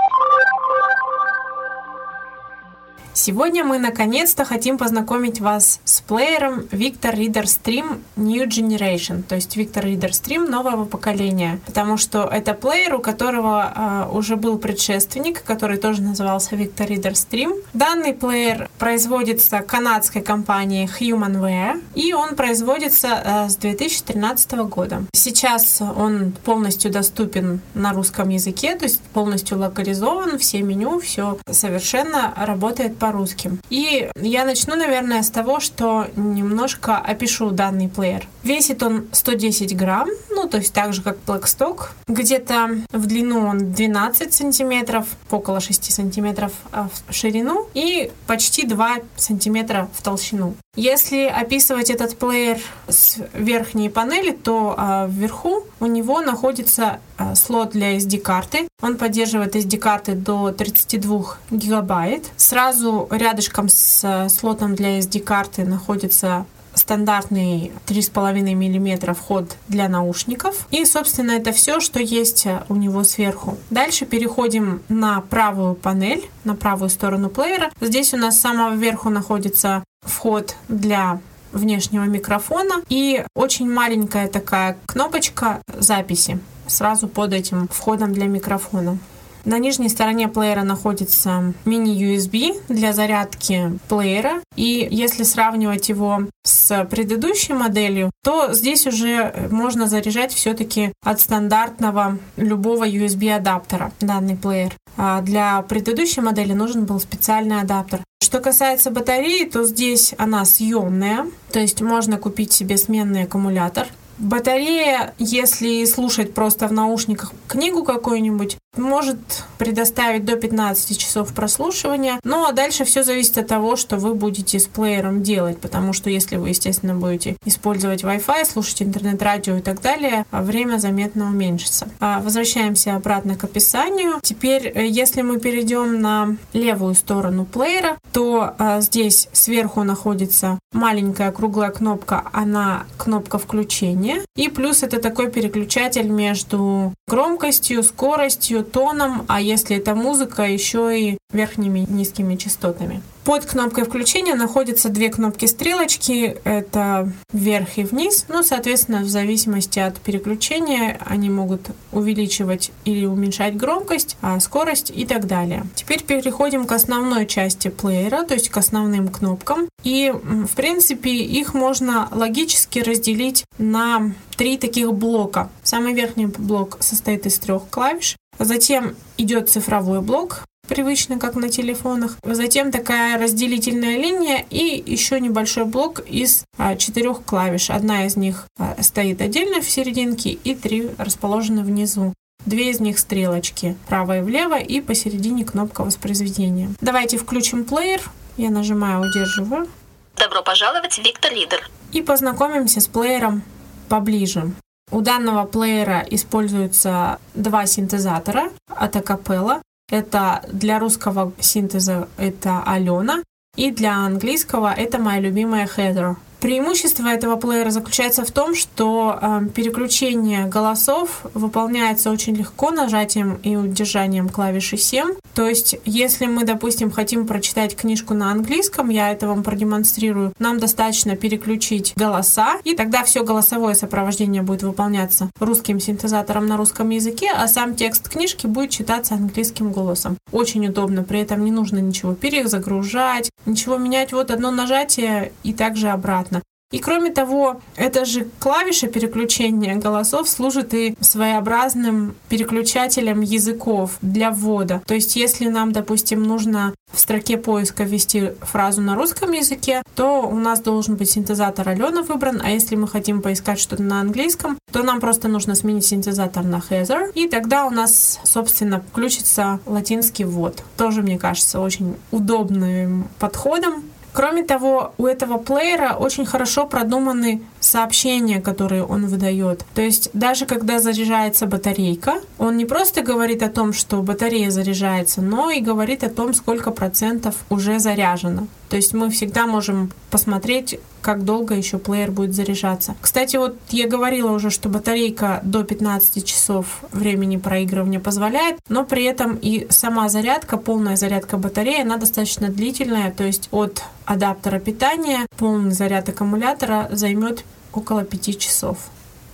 Сегодня 3.16 3.64
мы 3.64 3.78
наконец-то 3.78 4.44
хотим 4.44 4.80
познакомить 4.80 5.40
вас 5.40 5.80
с 5.86 6.02
плеером 6.02 6.62
Victor 6.72 7.16
Reader 7.16 7.44
Stream 7.44 8.02
New 8.16 8.44
Generation, 8.48 9.22
то 9.22 9.36
есть 9.36 9.56
Victor 9.56 9.84
Reader 9.84 10.10
Stream 10.10 10.50
нового 10.50 10.86
поколения, 10.86 11.60
потому 11.68 11.98
что 11.98 12.24
это 12.24 12.56
плеер, 12.56 12.96
у 12.96 13.00
которого 13.00 14.08
э, 14.12 14.18
уже 14.18 14.36
был 14.36 14.58
предшественник, 14.58 15.44
который 15.44 15.78
тоже 15.78 16.02
назывался 16.02 16.56
Victor 16.56 16.88
Reader 16.88 17.12
Stream. 17.12 17.64
Данный 17.74 18.16
плеер 18.16 18.68
производится 18.80 19.60
канадской 19.60 20.24
компанией 20.24 20.88
Humanware, 20.88 21.84
и 21.94 22.14
он 22.14 22.36
производится 22.36 23.22
э, 23.24 23.50
с 23.50 23.58
2013 23.58 24.54
года. 24.54 25.04
Сейчас 25.14 25.82
он 25.82 26.34
полностью 26.44 26.92
доступен 26.92 27.62
на 27.76 27.94
русском 27.94 28.30
языке, 28.30 28.76
то 28.76 28.86
есть 28.86 29.02
полностью 29.02 29.60
локализован, 29.60 30.40
все 30.40 30.64
меню, 30.64 31.00
все 31.00 31.38
совершенно 31.52 32.34
работает 32.36 32.98
по-русски. 33.04 33.52
И 33.70 34.10
я 34.16 34.46
начну, 34.46 34.78
наверное, 34.78 35.24
с 35.24 35.30
того, 35.30 35.60
что 35.60 36.08
немножко 36.16 36.98
опишу 36.98 37.52
данный 37.52 37.90
плеер. 37.90 38.30
Весит 38.44 38.82
он 38.82 39.08
110 39.12 39.76
грамм, 39.76 40.08
ну, 40.30 40.48
то 40.48 40.56
есть 40.58 40.72
так 40.72 40.94
же, 40.94 41.02
как 41.02 41.18
Blackstock. 41.28 41.90
Где-то 42.08 42.70
в 42.94 43.06
длину 43.06 43.46
он 43.46 43.74
12 43.74 44.34
сантиметров, 44.34 45.06
около 45.30 45.60
6 45.60 45.92
сантиметров 45.92 46.54
а 46.72 46.88
в 46.88 47.14
ширину 47.14 47.68
и 47.74 48.10
почти 48.26 48.66
2 48.66 48.96
сантиметра 49.18 49.90
в 49.94 50.02
толщину. 50.02 50.56
Если 50.76 51.26
описывать 51.26 51.92
этот 51.92 52.18
плеер 52.18 52.60
с 52.88 53.20
верхней 53.34 53.90
панели, 53.90 54.32
то 54.32 54.74
а, 54.76 55.08
вверху 55.08 55.66
у 55.80 55.86
него 55.86 56.22
находится 56.22 57.00
а, 57.16 57.36
слот 57.36 57.72
для 57.72 57.96
SD-карты. 57.98 58.68
Он 58.82 58.98
поддерживает 58.98 59.56
SD-карты 59.56 60.16
до 60.16 60.52
32 60.52 61.38
гигабайт. 61.52 62.32
Сразу 62.38 62.93
рядышком 63.12 63.70
с 63.70 64.02
а, 64.04 64.30
слотом 64.30 64.76
для 64.76 65.00
SD-карты 65.00 65.64
находится 65.66 66.46
стандартный 66.76 67.72
3,5 67.88 68.42
мм 68.56 69.14
вход 69.14 69.56
для 69.68 69.88
наушников. 69.90 70.68
И, 70.72 70.86
собственно, 70.86 71.32
это 71.32 71.52
все, 71.52 71.80
что 71.80 72.00
есть 72.00 72.48
у 72.70 72.76
него 72.76 73.04
сверху. 73.04 73.58
Дальше 73.70 74.06
переходим 74.06 74.82
на 74.90 75.22
правую 75.22 75.76
панель, 75.76 76.28
на 76.44 76.56
правую 76.56 76.90
сторону 76.90 77.30
плеера. 77.30 77.72
Здесь 77.80 78.14
у 78.14 78.18
нас 78.18 78.38
с 78.38 78.42
самого 78.42 78.74
верху 78.76 79.10
находится 79.10 79.84
вход 80.02 80.56
для 80.68 81.20
внешнего 81.52 82.06
микрофона 82.06 82.82
и 82.90 83.24
очень 83.36 83.72
маленькая 83.72 84.28
такая 84.28 84.78
кнопочка 84.88 85.62
записи 85.68 86.40
сразу 86.68 87.08
под 87.08 87.34
этим 87.34 87.68
входом 87.68 88.14
для 88.14 88.26
микрофона. 88.26 88.98
На 89.46 89.58
нижней 89.60 89.90
стороне 89.90 90.30
плеера 90.30 90.64
находится 90.64 91.54
мини-USB 91.66 92.62
для 92.70 92.94
зарядки 92.94 93.78
плеера. 93.90 94.42
И 94.56 94.88
если 94.90 95.24
сравнивать 95.24 95.90
его 95.90 96.22
с 96.44 96.86
предыдущей 96.90 97.54
моделью, 97.54 98.10
то 98.24 98.54
здесь 98.54 98.88
уже 98.88 99.34
можно 99.52 99.88
заряжать 99.88 100.34
все-таки 100.34 100.94
от 101.04 101.20
стандартного 101.20 102.20
любого 102.38 102.88
USB-адаптера 102.88 103.92
данный 104.00 104.38
плеер. 104.38 104.74
А 104.96 105.22
для 105.22 105.62
предыдущей 105.64 106.22
модели 106.22 106.54
нужен 106.54 106.86
был 106.86 107.00
специальный 107.02 107.60
адаптер. 107.60 108.02
Что 108.22 108.40
касается 108.40 108.92
батареи, 108.92 109.44
то 109.44 109.66
здесь 109.66 110.16
она 110.18 110.46
съемная, 110.46 111.28
то 111.52 111.60
есть 111.60 111.82
можно 111.82 112.18
купить 112.18 112.54
себе 112.54 112.78
сменный 112.78 113.24
аккумулятор. 113.24 113.88
Батарея, 114.18 115.14
если 115.18 115.84
слушать 115.86 116.34
просто 116.34 116.68
в 116.68 116.72
наушниках 116.72 117.34
книгу 117.48 117.84
какую-нибудь, 117.84 118.58
может 118.78 119.18
предоставить 119.58 120.26
до 120.26 120.36
15 120.36 120.98
часов 120.98 121.34
прослушивания. 121.34 122.20
Ну 122.24 122.46
а 122.46 122.52
дальше 122.52 122.86
все 122.86 123.04
зависит 123.04 123.38
от 123.38 123.48
того, 123.48 123.76
что 123.76 123.98
вы 123.98 124.14
будете 124.14 124.60
с 124.60 124.68
плеером 124.68 125.24
делать, 125.24 125.60
потому 125.60 125.94
что 125.94 126.10
если 126.10 126.38
вы, 126.38 126.50
естественно, 126.50 126.96
будете 126.96 127.38
использовать 127.46 128.04
Wi-Fi, 128.04 128.46
слушать 128.46 128.82
интернет-радио 128.82 129.58
и 129.58 129.62
так 129.62 129.82
далее, 129.82 130.26
время 130.32 130.78
заметно 130.78 131.28
уменьшится. 131.28 131.88
А, 132.00 132.20
возвращаемся 132.22 132.96
обратно 132.96 133.36
к 133.36 133.44
описанию. 133.44 134.20
Теперь, 134.22 134.72
э, 134.74 134.88
если 134.88 135.22
мы 135.22 135.40
перейдем 135.40 136.02
на 136.02 136.36
левую 136.54 136.96
сторону 136.96 137.46
плеера, 137.46 137.98
то 138.12 138.54
а, 138.58 138.82
здесь 138.82 139.30
сверху 139.32 139.84
находится 139.84 140.60
маленькая 140.74 141.32
круглая 141.32 141.70
кнопка, 141.70 142.24
она 142.34 142.86
кнопка 142.98 143.38
включения. 143.38 144.22
И 144.36 144.50
плюс 144.50 144.84
это 144.84 145.00
такой 145.00 145.30
переключатель 145.30 146.08
между 146.08 146.94
громкостью, 147.14 147.84
скоростью, 147.84 148.64
тоном, 148.64 149.26
а 149.28 149.40
если 149.40 149.78
это 149.78 149.94
музыка, 149.94 150.44
еще 150.44 151.00
и 151.00 151.18
верхними 151.32 151.86
низкими 151.88 152.36
частотами. 152.36 153.04
Под 153.26 153.46
кнопкой 153.46 153.86
включения 153.86 154.36
находятся 154.36 154.90
две 154.90 155.10
кнопки 155.10 155.46
стрелочки, 155.46 156.36
это 156.44 157.10
вверх 157.32 157.78
и 157.78 157.84
вниз. 157.84 158.26
Ну, 158.28 158.44
соответственно, 158.44 159.00
в 159.00 159.08
зависимости 159.08 159.80
от 159.80 159.98
переключения 160.02 161.00
они 161.06 161.30
могут 161.30 161.68
увеличивать 161.94 162.72
или 162.84 163.06
уменьшать 163.06 163.56
громкость, 163.56 164.18
а 164.22 164.42
скорость 164.42 164.92
и 164.94 165.06
так 165.06 165.26
далее. 165.26 165.64
Теперь 165.74 166.04
переходим 166.04 166.66
к 166.66 166.74
основной 166.74 167.26
части 167.26 167.70
плеера, 167.70 168.24
то 168.24 168.34
есть 168.34 168.50
к 168.50 168.58
основным 168.58 169.08
кнопкам. 169.08 169.70
И, 169.84 170.12
в 170.12 170.54
принципе, 170.56 171.12
их 171.12 171.54
можно 171.54 172.10
логически 172.12 172.80
разделить 172.80 173.46
на 173.58 174.12
три 174.36 174.58
таких 174.58 174.94
блока. 174.94 175.50
Самый 175.64 175.94
верхний 175.94 176.26
блок 176.26 176.78
состоит 176.82 177.26
из 177.26 177.40
трех 177.40 177.70
клавиш. 177.70 178.18
Затем 178.38 178.96
идет 179.18 179.50
цифровой 179.50 180.02
блок, 180.02 180.44
привычно, 180.68 181.20
как 181.20 181.36
на 181.36 181.50
телефонах. 181.50 182.18
Затем 182.24 182.72
такая 182.72 183.20
разделительная 183.20 183.98
линия 183.98 184.46
и 184.50 184.84
еще 184.86 185.20
небольшой 185.20 185.66
блок 185.66 186.00
из 186.08 186.46
а, 186.58 186.76
четырех 186.76 187.24
клавиш. 187.24 187.70
Одна 187.70 188.06
из 188.06 188.16
них 188.16 188.48
а, 188.58 188.76
стоит 188.82 189.22
отдельно 189.22 189.62
в 189.62 189.70
серединке 189.70 190.32
и 190.32 190.56
три 190.56 190.90
расположены 190.98 191.64
внизу. 191.64 192.14
Две 192.46 192.72
из 192.72 192.80
них 192.80 193.00
стрелочки, 193.00 193.78
право 193.88 194.18
и 194.18 194.22
влево, 194.22 194.60
и 194.60 194.82
посередине 194.82 195.46
кнопка 195.46 195.84
воспроизведения. 195.84 196.70
Давайте 196.82 197.18
включим 197.18 197.64
плеер. 197.64 198.02
Я 198.36 198.50
нажимаю 198.50 199.02
«Удерживаю». 199.02 199.70
Добро 200.18 200.44
пожаловать 200.44 200.98
Виктор 200.98 201.32
Лидер. 201.32 201.70
И 201.92 202.02
познакомимся 202.02 202.82
с 202.82 202.88
плеером 202.88 203.44
поближе. 203.88 204.52
У 204.92 205.02
данного 205.02 205.46
плеера 205.46 206.06
используются 206.10 207.20
два 207.34 207.66
синтезатора 207.66 208.50
от 208.68 208.96
Acapella. 208.96 209.62
Это 209.90 210.44
для 210.52 210.80
русского 210.80 211.34
синтеза 211.40 212.08
это 212.18 212.64
Алена, 212.64 213.24
и 213.56 213.72
для 213.72 213.98
английского 213.98 214.74
это 214.74 214.98
моя 214.98 215.20
любимая 215.20 215.68
Heather. 215.68 216.16
Преимущество 216.44 217.08
этого 217.08 217.38
плеера 217.38 217.70
заключается 217.70 218.26
в 218.26 218.32
том, 218.32 218.54
что 218.54 219.18
э, 219.22 219.48
переключение 219.56 220.46
голосов 220.46 221.22
выполняется 221.34 222.12
очень 222.12 222.36
легко 222.36 222.70
нажатием 222.70 223.36
и 223.44 223.56
удержанием 223.56 224.28
клавиши 224.28 224.76
7. 224.76 225.14
То 225.36 225.48
есть, 225.48 225.78
если 225.86 226.26
мы, 226.26 226.44
допустим, 226.44 226.92
хотим 226.92 227.28
прочитать 227.28 227.78
книжку 227.78 228.14
на 228.14 228.30
английском, 228.30 228.90
я 228.90 229.14
это 229.14 229.30
вам 229.30 229.42
продемонстрирую, 229.42 230.34
нам 230.38 230.60
достаточно 230.60 231.16
переключить 231.16 231.94
голоса, 231.96 232.58
и 232.66 232.76
тогда 232.76 233.06
все 233.06 233.24
голосовое 233.24 233.74
сопровождение 233.74 234.42
будет 234.42 234.64
выполняться 234.64 235.32
русским 235.40 235.80
синтезатором 235.80 236.46
на 236.46 236.58
русском 236.58 236.90
языке, 236.90 237.32
а 237.34 237.48
сам 237.48 237.74
текст 237.74 238.10
книжки 238.10 238.48
будет 238.48 238.70
читаться 238.70 239.14
английским 239.14 239.72
голосом. 239.72 240.18
Очень 240.34 240.68
удобно, 240.68 241.04
при 241.04 241.22
этом 241.22 241.46
не 241.46 241.52
нужно 241.52 241.78
ничего 241.78 242.16
перезагружать, 242.16 243.32
ничего 243.46 243.78
менять. 243.78 244.12
Вот 244.12 244.30
одно 244.30 244.52
нажатие 244.52 245.32
и 245.44 245.54
также 245.54 245.88
обратно. 245.88 246.33
И 246.74 246.80
кроме 246.80 247.12
того, 247.12 247.62
эта 247.76 248.04
же 248.04 248.28
клавиша 248.40 248.88
переключения 248.88 249.76
голосов 249.76 250.28
служит 250.28 250.74
и 250.74 250.96
своеобразным 251.00 252.16
переключателем 252.30 253.22
языков 253.22 254.00
для 254.02 254.32
ввода. 254.32 254.82
То 254.88 254.96
есть, 254.96 255.16
если 255.16 255.50
нам, 255.50 255.72
допустим, 255.72 256.24
нужно 256.24 256.74
в 256.92 257.00
строке 257.00 257.38
поиска 257.38 257.84
ввести 257.84 258.32
фразу 258.42 258.82
на 258.82 258.96
русском 258.96 259.32
языке, 259.34 259.84
то 259.96 260.24
у 260.24 260.36
нас 260.36 260.62
должен 260.62 260.96
быть 260.96 261.12
синтезатор 261.12 261.70
Алена 261.70 262.02
выбран, 262.02 262.42
а 262.44 262.50
если 262.50 262.76
мы 262.76 262.88
хотим 262.88 263.22
поискать 263.22 263.60
что-то 263.60 263.84
на 263.84 264.02
английском, 264.02 264.58
то 264.72 264.82
нам 264.82 265.00
просто 265.00 265.28
нужно 265.28 265.54
сменить 265.54 265.86
синтезатор 265.86 266.44
на 266.44 266.56
Heather, 266.56 267.12
и 267.14 267.28
тогда 267.28 267.66
у 267.66 267.70
нас, 267.70 268.20
собственно, 268.24 268.82
включится 268.82 269.60
латинский 269.68 270.26
ввод. 270.26 270.64
Тоже, 270.76 271.04
мне 271.04 271.20
кажется, 271.20 271.60
очень 271.60 271.96
удобным 272.10 273.08
подходом 273.20 273.84
Кроме 274.14 274.44
того, 274.44 274.94
у 275.00 275.08
этого 275.08 275.40
плеера 275.40 275.96
очень 276.00 276.26
хорошо 276.26 276.68
продуманы 276.68 277.42
сообщения, 277.64 278.42
которые 278.42 278.84
он 278.84 279.08
выдает. 279.08 279.66
То 279.74 279.82
есть 279.82 280.10
даже 280.14 280.46
когда 280.46 280.80
заряжается 280.80 281.46
батарейка, 281.46 282.16
он 282.38 282.58
не 282.58 282.66
просто 282.66 283.02
говорит 283.02 283.42
о 283.42 283.50
том, 283.50 283.74
что 283.74 284.02
батарея 284.02 284.52
заряжается, 284.52 285.22
но 285.22 285.50
и 285.50 285.62
говорит 285.62 286.04
о 286.04 286.10
том, 286.10 286.34
сколько 286.34 286.72
процентов 286.72 287.36
уже 287.50 287.80
заряжено. 287.80 288.48
То 288.70 288.76
есть 288.78 288.94
мы 288.94 289.10
всегда 289.12 289.46
можем 289.46 289.92
посмотреть, 290.10 290.80
как 291.02 291.26
долго 291.26 291.54
еще 291.54 291.78
плеер 291.78 292.12
будет 292.12 292.34
заряжаться. 292.34 292.96
Кстати, 293.02 293.36
вот 293.36 293.56
я 293.70 293.88
говорила 293.88 294.32
уже, 294.32 294.50
что 294.50 294.68
батарейка 294.68 295.42
до 295.44 295.64
15 295.64 296.26
часов 296.26 296.84
времени 296.92 297.38
проигрывания 297.38 298.00
позволяет, 298.00 298.58
но 298.70 298.84
при 298.84 299.04
этом 299.04 299.38
и 299.40 299.68
сама 299.70 300.10
зарядка, 300.10 300.58
полная 300.58 300.96
зарядка 300.96 301.38
батареи, 301.38 301.82
она 301.82 301.98
достаточно 301.98 302.50
длительная, 302.50 303.12
то 303.12 303.24
есть 303.24 303.50
от 303.52 303.84
адаптера 304.06 304.60
питания 304.60 305.28
полный 305.38 305.72
заряд 305.72 306.10
аккумулятора 306.10 306.90
займет 306.92 307.44
около 307.74 308.04
5 308.04 308.38
часов. 308.40 308.78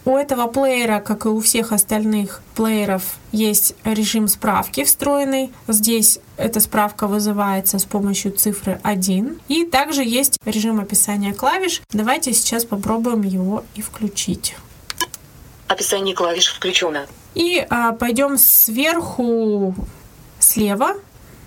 У 0.06 0.15
этого 0.17 0.47
плеера, 0.47 1.02
как 1.02 1.25
и 1.25 1.30
у 1.30 1.39
всех 1.39 1.71
остальных 1.71 2.41
плееров, 2.56 3.04
есть 3.32 3.75
режим 3.84 4.28
справки 4.28 4.84
встроенный. 4.84 5.52
Здесь 5.67 6.19
эта 6.38 6.60
справка 6.62 7.06
вызывается 7.06 7.78
с 7.78 7.86
помощью 7.86 8.32
цифры 8.32 8.80
1. 8.84 9.39
И 9.49 9.65
также 9.65 10.04
есть 10.04 10.39
режим 10.45 10.80
описания 10.80 11.34
клавиш. 11.34 11.82
Давайте 11.91 12.34
сейчас 12.34 12.65
попробуем 12.65 13.21
его 13.21 13.63
и 13.75 13.82
включить. 13.82 14.56
Описание 15.67 16.15
клавиш 16.15 16.54
включено. 16.54 17.06
И 17.36 17.63
а, 17.69 17.91
пойдем 17.91 18.38
сверху 18.38 19.75
слева 20.39 20.95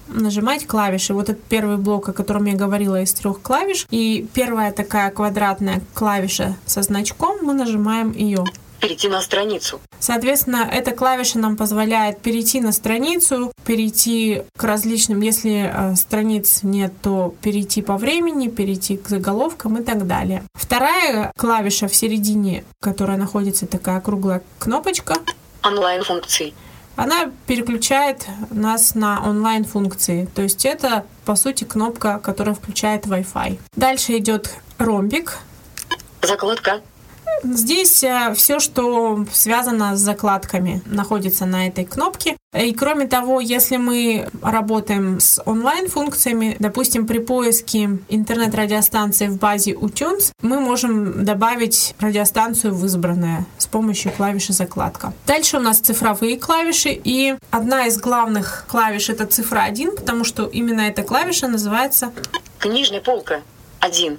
нажимать 0.09 0.67
клавиши. 0.67 1.15
Вот 1.15 1.29
этот 1.29 1.45
первый 1.45 1.77
блок, 1.77 2.09
о 2.09 2.13
котором 2.13 2.47
я 2.47 2.55
говорила, 2.55 3.01
из 3.01 3.13
трех 3.13 3.41
клавиш. 3.41 3.87
И 3.91 4.27
первая 4.33 4.73
такая 4.73 5.11
квадратная 5.11 5.83
клавиша 5.95 6.57
со 6.67 6.83
значком, 6.83 7.39
мы 7.43 7.55
нажимаем 7.55 8.13
ее. 8.13 8.45
Перейти 8.81 9.09
на 9.09 9.21
страницу. 9.21 9.81
Соответственно, 10.01 10.69
эта 10.71 10.91
клавиша 10.91 11.39
нам 11.39 11.57
позволяет 11.57 12.21
перейти 12.21 12.61
на 12.61 12.73
страницу, 12.73 13.53
перейти 13.65 14.43
к 14.57 14.65
различным, 14.65 15.21
если 15.21 15.71
э, 15.73 15.95
страниц 15.95 16.65
нет, 16.65 16.93
то 17.01 17.33
перейти 17.41 17.81
по 17.81 17.97
времени, 17.97 18.49
перейти 18.49 18.97
к 18.97 19.09
заголовкам 19.09 19.79
и 19.79 19.85
так 19.85 20.09
далее. 20.09 20.43
Вторая 20.55 21.31
клавиша 21.37 21.87
в 21.87 21.95
середине, 21.95 22.65
которая 22.81 23.17
находится 23.17 23.69
такая 23.69 24.01
круглая 24.01 24.43
кнопочка, 24.59 25.15
Онлайн-функции. 25.63 26.55
Она 26.97 27.31
переключает 27.47 28.27
нас 28.51 28.95
на 28.95 29.23
онлайн-функции. 29.27 30.29
То 30.35 30.43
есть 30.43 30.65
это, 30.65 31.05
по 31.25 31.35
сути, 31.35 31.65
кнопка, 31.65 32.19
которая 32.19 32.55
включает 32.55 33.07
Wi-Fi. 33.07 33.59
Дальше 33.75 34.17
идет 34.19 34.51
ромбик. 34.79 35.39
Закладка. 36.23 36.81
Здесь 37.43 38.05
все, 38.35 38.61
что 38.61 39.27
связано 39.33 39.97
с 39.97 40.01
закладками, 40.01 40.83
находится 40.87 41.47
на 41.47 41.67
этой 41.67 41.85
кнопке. 41.85 42.37
И 42.55 42.73
кроме 42.75 43.07
того, 43.07 43.41
если 43.41 43.79
мы 43.79 44.29
работаем 44.43 45.21
с 45.21 45.43
онлайн-функциями, 45.45 46.57
допустим, 46.59 47.07
при 47.07 47.19
поиске 47.19 47.99
интернет-радиостанции 48.09 49.29
в 49.29 49.39
базе 49.39 49.73
iTunes, 49.73 50.33
мы 50.43 50.61
можем 50.61 51.25
добавить 51.25 51.95
радиостанцию 51.99 52.75
в 52.75 52.85
избранное 52.85 53.47
с 53.57 53.67
помощью 53.67 54.13
клавиши 54.13 54.53
закладка. 54.53 55.15
Дальше 55.27 55.57
у 55.57 55.61
нас 55.61 55.79
цифровые 55.79 56.39
клавиши, 56.39 56.91
и 56.93 57.37
одна 57.51 57.87
из 57.87 57.99
главных 57.99 58.67
клавиш 58.69 59.09
это 59.09 59.27
цифра 59.27 59.61
1, 59.61 59.97
потому 59.97 60.25
что 60.25 60.45
именно 60.47 60.83
эта 60.83 61.03
клавиша 61.03 61.49
называется 61.49 62.13
Книжная 62.59 63.01
полка. 63.01 63.41
Один. 63.81 64.19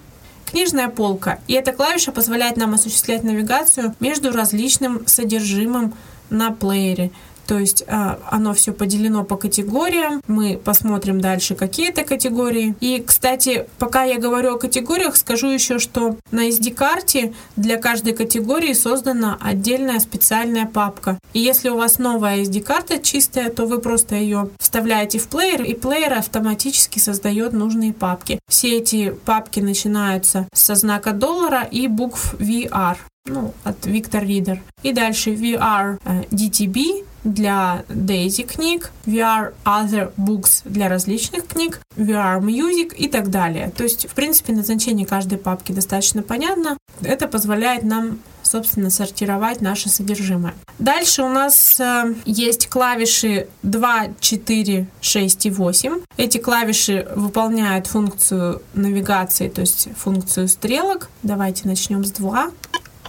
Книжная 0.54 0.88
полка. 0.88 1.40
И 1.48 1.54
эта 1.54 1.74
клавиша 1.74 2.12
позволяет 2.12 2.58
нам 2.58 2.76
осуществлять 2.76 3.24
навигацию 3.24 3.96
между 4.00 4.32
различным 4.32 5.06
содержимым 5.08 5.96
на 6.30 6.52
плеере. 6.52 7.12
То 7.48 7.60
есть 7.60 7.84
а, 7.88 8.20
оно 8.30 8.54
все 8.54 8.74
поделено 8.74 9.24
по 9.24 9.36
категориям. 9.36 10.22
Мы 10.28 10.60
посмотрим 10.64 11.22
дальше, 11.22 11.56
какие 11.56 11.90
это 11.90 12.04
категории. 12.04 12.76
И, 12.80 13.04
кстати, 13.06 13.68
пока 13.78 14.04
я 14.04 14.20
говорю 14.20 14.56
о 14.56 14.60
категориях, 14.60 15.16
скажу 15.18 15.48
еще, 15.48 15.80
что 15.80 16.18
на 16.32 16.50
SD-карте 16.50 17.34
для 17.56 17.78
каждой 17.78 18.14
категории 18.14 18.74
создана 18.74 19.38
отдельная 19.42 20.00
специальная 20.00 20.66
папка. 20.66 21.20
И 21.34 21.40
если 21.40 21.70
у 21.70 21.78
вас 21.78 22.00
новая 22.00 22.44
SD-карта 22.44 23.00
чистая, 23.00 23.50
то 23.50 23.66
вы 23.66 23.80
просто 23.80 24.16
ее 24.16 24.50
вставляете 24.60 25.20
в 25.20 25.28
плеер, 25.28 25.64
и 25.64 25.74
плеер 25.74 26.14
автоматически 26.14 27.00
создает 27.00 27.54
нужные 27.54 27.94
папки. 27.94 28.40
Все 28.48 28.78
эти 28.78 29.12
папки 29.26 29.60
начинаются 29.60 30.48
со 30.54 30.76
знака 30.76 31.12
доллара 31.12 31.64
и 31.64 31.88
букв 31.88 32.36
VR 32.36 32.98
ну, 33.26 33.54
от 33.64 33.86
Victor 33.86 34.26
Reader. 34.26 34.60
И 34.84 34.92
дальше 34.92 35.32
VR 35.32 36.00
DTB 36.30 37.06
для 37.24 37.84
Daisy 37.90 38.44
книг, 38.44 38.92
VR 39.06 39.54
Other 39.66 40.14
Books 40.18 40.62
для 40.66 40.90
различных 40.90 41.48
книг, 41.48 41.80
VR 41.96 42.40
Music 42.40 42.96
и 42.96 43.08
так 43.08 43.30
далее. 43.30 43.72
То 43.76 43.84
есть, 43.84 44.10
в 44.10 44.14
принципе, 44.14 44.54
назначение 44.54 45.06
каждой 45.06 45.38
папки 45.38 45.72
достаточно 45.72 46.22
понятно. 46.22 46.78
Это 47.02 47.28
позволяет 47.28 47.84
нам 47.84 48.20
собственно, 48.44 48.90
сортировать 48.92 49.62
наше 49.62 49.90
содержимое. 49.90 50.54
Дальше 50.78 51.24
у 51.24 51.30
нас 51.30 51.80
э, 51.80 52.14
есть 52.26 52.68
клавиши 52.68 53.48
2, 53.64 54.10
4, 54.20 54.88
6 55.02 55.46
и 55.46 55.50
8. 55.50 56.02
Эти 56.18 56.38
клавиши 56.38 57.08
выполняют 57.16 57.88
функцию 57.88 58.62
навигации, 58.74 59.50
то 59.50 59.62
есть 59.62 59.88
функцию 59.98 60.48
стрелок. 60.48 61.10
Давайте 61.24 61.68
начнем 61.68 62.04
с 62.06 62.12
2. 62.12 62.52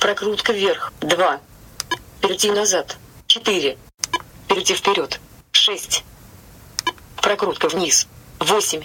Прокрутка 0.00 0.52
вверх. 0.52 0.92
2. 1.00 1.40
Перейти 2.20 2.50
назад. 2.50 2.96
4. 3.26 3.76
Быстрите 4.54 4.74
вперед. 4.74 5.20
6. 5.50 6.04
Прокрутка 7.16 7.68
вниз. 7.68 8.06
8. 8.38 8.82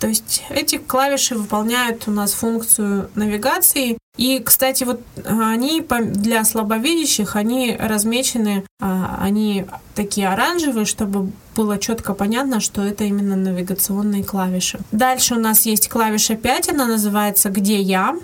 То 0.00 0.08
есть 0.08 0.42
эти 0.50 0.78
клавиши 0.78 1.36
выполняют 1.36 2.08
у 2.08 2.10
нас 2.10 2.32
функцию 2.32 3.08
навигации. 3.14 3.98
И, 4.16 4.40
кстати, 4.40 4.82
вот 4.82 5.00
а, 5.24 5.52
они 5.52 5.80
для 5.80 6.44
слабовидящих, 6.44 7.36
они 7.36 7.76
размечены, 7.78 8.66
а, 8.80 9.16
они 9.20 9.66
такие 9.94 10.28
оранжевые, 10.28 10.86
чтобы 10.86 11.30
было 11.54 11.78
четко 11.78 12.14
понятно, 12.14 12.58
что 12.58 12.82
это 12.82 13.04
именно 13.04 13.36
навигационные 13.36 14.24
клавиши. 14.24 14.80
Дальше 14.90 15.36
у 15.36 15.38
нас 15.38 15.66
есть 15.66 15.88
клавиша 15.88 16.34
5, 16.34 16.70
она 16.70 16.86
называется 16.86 17.48
«Где 17.48 17.80
я?». 17.80 18.16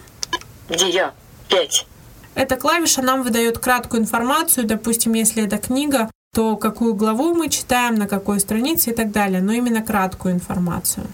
«Где 0.68 0.90
я?» 0.90 1.14
5. 1.48 1.87
Эта 2.34 2.56
клавиша 2.56 3.02
нам 3.02 3.22
выдает 3.22 3.58
краткую 3.58 4.02
информацию, 4.02 4.66
допустим, 4.66 5.12
если 5.12 5.44
это 5.44 5.58
книга, 5.58 6.11
то 6.34 6.56
какую 6.56 6.94
главу 6.94 7.34
мы 7.34 7.48
читаем, 7.48 7.96
на 7.96 8.06
какой 8.06 8.40
странице 8.40 8.90
и 8.90 8.94
так 8.94 9.10
далее, 9.10 9.40
но 9.40 9.52
именно 9.52 9.82
краткую 9.82 10.34
информацию. 10.34 11.06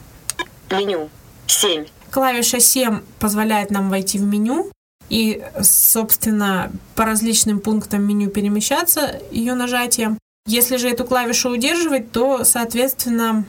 Меню. 0.71 1.09
Семь. 1.47 1.87
Клавиша 2.11 2.61
7 2.61 3.01
позволяет 3.19 3.71
нам 3.71 3.91
войти 3.91 4.19
в 4.19 4.23
меню 4.23 4.71
и, 5.09 5.43
собственно, 5.63 6.71
по 6.95 7.05
различным 7.05 7.61
пунктам 7.61 8.03
меню 8.07 8.29
перемещаться 8.29 9.21
ее 9.31 9.55
нажатием. 9.55 10.19
Если 10.47 10.77
же 10.77 10.91
эту 10.91 11.05
клавишу 11.05 11.51
удерживать, 11.51 12.13
то, 12.13 12.45
соответственно, 12.45 13.45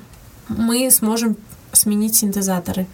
мы 0.48 0.90
сможем 0.92 1.36
сменить 1.74 2.16
синтезаторы. 2.16 2.88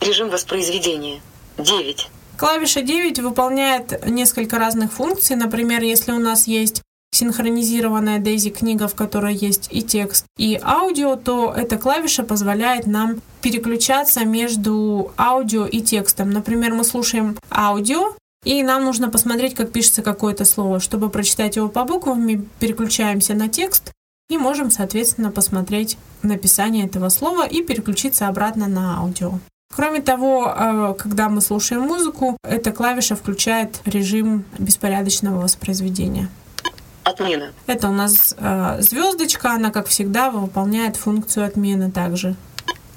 Режим 0.00 0.30
воспроизведения. 0.30 1.20
Девять. 1.58 2.08
Клавиша 2.36 2.82
9 2.82 3.20
выполняет 3.20 4.06
несколько 4.06 4.58
разных 4.58 4.92
функций. 4.92 5.36
Например, 5.36 5.82
если 5.82 6.12
у 6.12 6.18
нас 6.18 6.46
есть 6.46 6.82
синхронизированная 7.14 8.18
Daisy 8.18 8.50
книга, 8.50 8.88
в 8.88 8.94
которой 8.94 9.34
есть 9.34 9.68
и 9.70 9.82
текст, 9.82 10.26
и 10.36 10.60
аудио, 10.62 11.16
то 11.16 11.52
эта 11.56 11.78
клавиша 11.78 12.24
позволяет 12.24 12.86
нам 12.86 13.20
переключаться 13.40 14.24
между 14.24 15.12
аудио 15.16 15.66
и 15.66 15.80
текстом. 15.80 16.30
Например, 16.30 16.74
мы 16.74 16.84
слушаем 16.84 17.36
аудио, 17.50 18.14
и 18.44 18.62
нам 18.62 18.84
нужно 18.84 19.10
посмотреть, 19.10 19.54
как 19.54 19.72
пишется 19.72 20.02
какое-то 20.02 20.44
слово. 20.44 20.80
Чтобы 20.80 21.08
прочитать 21.08 21.56
его 21.56 21.68
по 21.68 21.84
буквам, 21.84 22.20
мы 22.20 22.44
переключаемся 22.58 23.34
на 23.34 23.48
текст 23.48 23.92
и 24.28 24.36
можем, 24.36 24.70
соответственно, 24.70 25.30
посмотреть 25.30 25.96
написание 26.22 26.86
этого 26.86 27.08
слова 27.08 27.46
и 27.46 27.62
переключиться 27.62 28.28
обратно 28.28 28.68
на 28.68 28.98
аудио. 28.98 29.38
Кроме 29.74 30.00
того, 30.00 30.46
э, 30.46 30.94
когда 30.98 31.28
мы 31.28 31.40
слушаем 31.40 31.82
музыку, 31.82 32.36
эта 32.44 32.70
клавиша 32.70 33.16
включает 33.16 33.80
режим 33.84 34.44
беспорядочного 34.58 35.42
воспроизведения. 35.42 36.28
Отмена. 37.04 37.52
Это 37.66 37.88
у 37.88 37.92
нас 37.92 38.34
э, 38.38 38.76
звездочка, 38.80 39.52
она, 39.52 39.70
как 39.70 39.86
всегда, 39.88 40.30
выполняет 40.30 40.96
функцию 40.96 41.46
отмены 41.46 41.90
также. 41.90 42.34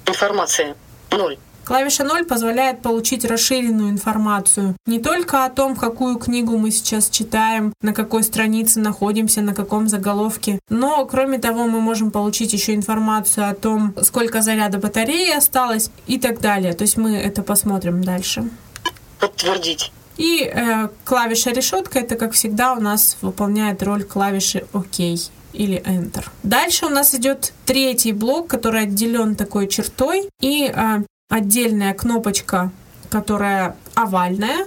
Информация. 0.05 0.75
Ноль. 1.11 1.37
Клавиша 1.67 2.05
0 2.05 2.23
позволяет 2.23 2.81
получить 2.81 3.25
расширенную 3.25 3.89
информацию 3.89 4.77
не 4.85 4.99
только 4.99 5.43
о 5.43 5.49
том, 5.49 5.75
какую 5.75 6.17
книгу 6.17 6.57
мы 6.57 6.71
сейчас 6.71 7.09
читаем, 7.09 7.73
на 7.81 7.93
какой 7.93 8.23
странице 8.23 8.79
находимся, 8.79 9.41
на 9.41 9.53
каком 9.53 9.89
заголовке, 9.89 10.59
но 10.69 11.05
кроме 11.05 11.39
того 11.39 11.65
мы 11.65 11.81
можем 11.81 12.11
получить 12.11 12.53
еще 12.53 12.73
информацию 12.73 13.49
о 13.49 13.53
том, 13.53 13.93
сколько 14.01 14.41
заряда 14.41 14.77
батареи 14.77 15.35
осталось 15.35 15.91
и 16.05 16.17
так 16.17 16.39
далее. 16.39 16.71
То 16.71 16.83
есть 16.83 16.95
мы 16.95 17.17
это 17.17 17.43
посмотрим 17.43 18.01
дальше. 18.01 18.49
Подтвердить. 19.19 19.91
И 20.17 20.43
э, 20.43 20.89
клавиша 21.05 21.51
решетка 21.51 21.99
это, 21.99 22.15
как 22.15 22.33
всегда, 22.33 22.73
у 22.73 22.81
нас 22.81 23.17
выполняет 23.21 23.83
роль 23.83 24.03
клавиши 24.03 24.65
ОК 24.73 24.99
или 25.53 25.81
Enter. 25.83 26.25
Дальше 26.43 26.85
у 26.85 26.89
нас 26.89 27.13
идет 27.15 27.53
третий 27.65 28.13
блок, 28.13 28.47
который 28.47 28.83
отделен 28.83 29.35
такой 29.35 29.67
чертой, 29.67 30.29
и 30.41 30.71
э, 30.73 31.03
отдельная 31.29 31.93
кнопочка, 31.93 32.71
которая 33.09 33.75
овальная. 33.95 34.65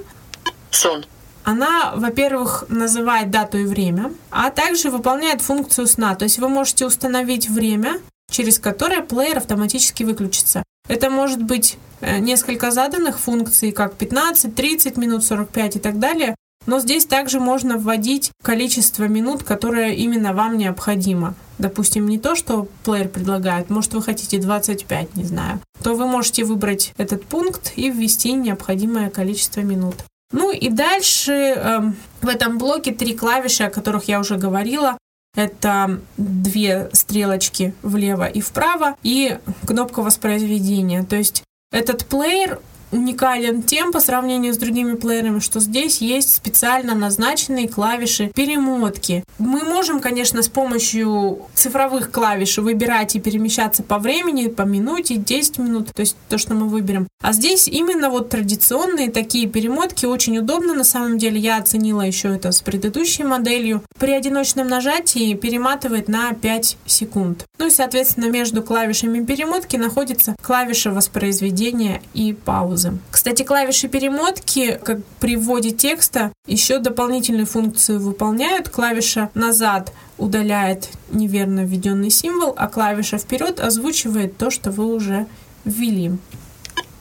Сон. 0.70 1.04
Она, 1.42 1.92
во-первых, 1.96 2.64
называет 2.68 3.30
дату 3.30 3.58
и 3.58 3.64
время, 3.64 4.12
а 4.30 4.50
также 4.50 4.90
выполняет 4.90 5.40
функцию 5.40 5.86
сна. 5.86 6.14
То 6.14 6.24
есть 6.24 6.38
вы 6.38 6.48
можете 6.48 6.86
установить 6.86 7.48
время, 7.48 8.00
через 8.30 8.58
которое 8.58 9.02
плеер 9.02 9.38
автоматически 9.38 10.04
выключится. 10.04 10.62
Это 10.88 11.10
может 11.10 11.42
быть 11.42 11.78
несколько 12.00 12.70
заданных 12.70 13.18
функций, 13.18 13.72
как 13.72 13.94
15, 13.94 14.54
30 14.54 14.96
минут, 14.96 15.24
45 15.24 15.76
и 15.76 15.78
так 15.78 15.98
далее. 15.98 16.34
Но 16.66 16.78
здесь 16.78 17.06
также 17.06 17.40
можно 17.40 17.78
вводить 17.78 18.32
количество 18.42 19.04
минут, 19.04 19.42
которое 19.42 19.92
именно 19.94 20.34
вам 20.34 20.58
необходимо. 20.58 21.34
Допустим, 21.58 22.06
не 22.08 22.18
то, 22.18 22.34
что 22.34 22.68
плеер 22.84 23.08
предлагает, 23.08 23.70
может 23.70 23.92
вы 23.94 24.02
хотите 24.02 24.38
25, 24.38 25.16
не 25.16 25.24
знаю, 25.24 25.60
то 25.82 25.94
вы 25.94 26.06
можете 26.06 26.44
выбрать 26.44 26.92
этот 26.96 27.24
пункт 27.24 27.72
и 27.76 27.90
ввести 27.90 28.32
необходимое 28.32 29.10
количество 29.10 29.60
минут. 29.60 29.96
Ну 30.32 30.52
и 30.52 30.68
дальше 30.68 31.32
э, 31.32 31.80
в 32.22 32.28
этом 32.28 32.58
блоке 32.58 32.92
три 32.92 33.14
клавиши, 33.16 33.64
о 33.64 33.70
которых 33.70 34.04
я 34.04 34.20
уже 34.20 34.36
говорила. 34.36 34.96
Это 35.36 36.00
две 36.16 36.90
стрелочки 36.92 37.74
влево 37.82 38.26
и 38.26 38.40
вправо 38.40 38.96
и 39.02 39.38
кнопка 39.66 40.02
воспроизведения. 40.02 41.04
То 41.04 41.16
есть 41.16 41.42
этот 41.70 42.04
плеер 42.06 42.60
уникален 42.92 43.62
тем 43.62 43.92
по 43.92 44.00
сравнению 44.00 44.54
с 44.54 44.58
другими 44.58 44.94
плеерами, 44.94 45.38
что 45.40 45.60
здесь 45.60 46.00
есть 46.00 46.34
специально 46.34 46.94
назначенные 46.94 47.68
клавиши 47.68 48.30
перемотки. 48.34 49.24
Мы 49.38 49.62
можем, 49.64 50.00
конечно, 50.00 50.42
с 50.42 50.48
помощью 50.48 51.46
цифровых 51.54 52.10
клавиш 52.10 52.58
выбирать 52.58 53.16
и 53.16 53.20
перемещаться 53.20 53.82
по 53.82 53.98
времени, 53.98 54.48
по 54.48 54.62
минуте, 54.62 55.16
10 55.16 55.58
минут, 55.58 55.92
то 55.94 56.00
есть 56.00 56.16
то, 56.28 56.38
что 56.38 56.54
мы 56.54 56.68
выберем. 56.68 57.08
А 57.22 57.32
здесь 57.32 57.68
именно 57.68 58.10
вот 58.10 58.30
традиционные 58.30 59.10
такие 59.10 59.46
перемотки 59.46 60.06
очень 60.06 60.38
удобно 60.38 60.74
на 60.74 60.84
самом 60.84 61.18
деле. 61.18 61.38
Я 61.38 61.58
оценила 61.58 62.02
еще 62.02 62.34
это 62.34 62.52
с 62.52 62.62
предыдущей 62.62 63.24
моделью. 63.24 63.82
При 63.98 64.12
одиночном 64.12 64.68
нажатии 64.68 65.34
перематывает 65.34 66.08
на 66.08 66.32
5 66.32 66.76
секунд. 66.86 67.44
Ну 67.58 67.66
и, 67.66 67.70
соответственно, 67.70 68.30
между 68.30 68.62
клавишами 68.62 69.24
перемотки 69.24 69.76
находится 69.76 70.34
клавиша 70.42 70.90
воспроизведения 70.90 72.02
и 72.14 72.32
паузы. 72.32 72.79
Кстати, 73.10 73.42
клавиши 73.42 73.88
перемотки, 73.88 74.80
как 74.84 74.98
при 75.20 75.36
вводе 75.36 75.70
текста, 75.70 76.32
еще 76.46 76.78
дополнительную 76.78 77.46
функцию 77.46 78.00
выполняют. 78.00 78.68
Клавиша 78.68 79.30
назад 79.34 79.92
удаляет 80.18 80.88
неверно 81.10 81.64
введенный 81.64 82.10
символ, 82.10 82.54
а 82.56 82.68
клавиша 82.68 83.18
вперед 83.18 83.60
озвучивает 83.60 84.36
то, 84.36 84.50
что 84.50 84.70
вы 84.70 84.86
уже 84.94 85.26
ввели. 85.64 86.12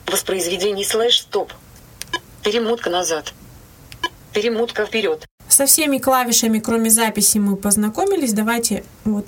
Воспроизведение 0.07 0.85
слэш 0.85 1.21
стоп. 1.21 1.53
Перемотка 2.43 2.89
назад. 2.89 3.33
Перемотка 4.33 4.85
вперед. 4.85 5.25
Со 5.47 5.65
всеми 5.65 5.97
клавишами, 5.97 6.59
кроме 6.59 6.89
записи, 6.89 7.37
мы 7.37 7.55
познакомились. 7.55 8.33
Давайте 8.33 8.83
вот 9.03 9.25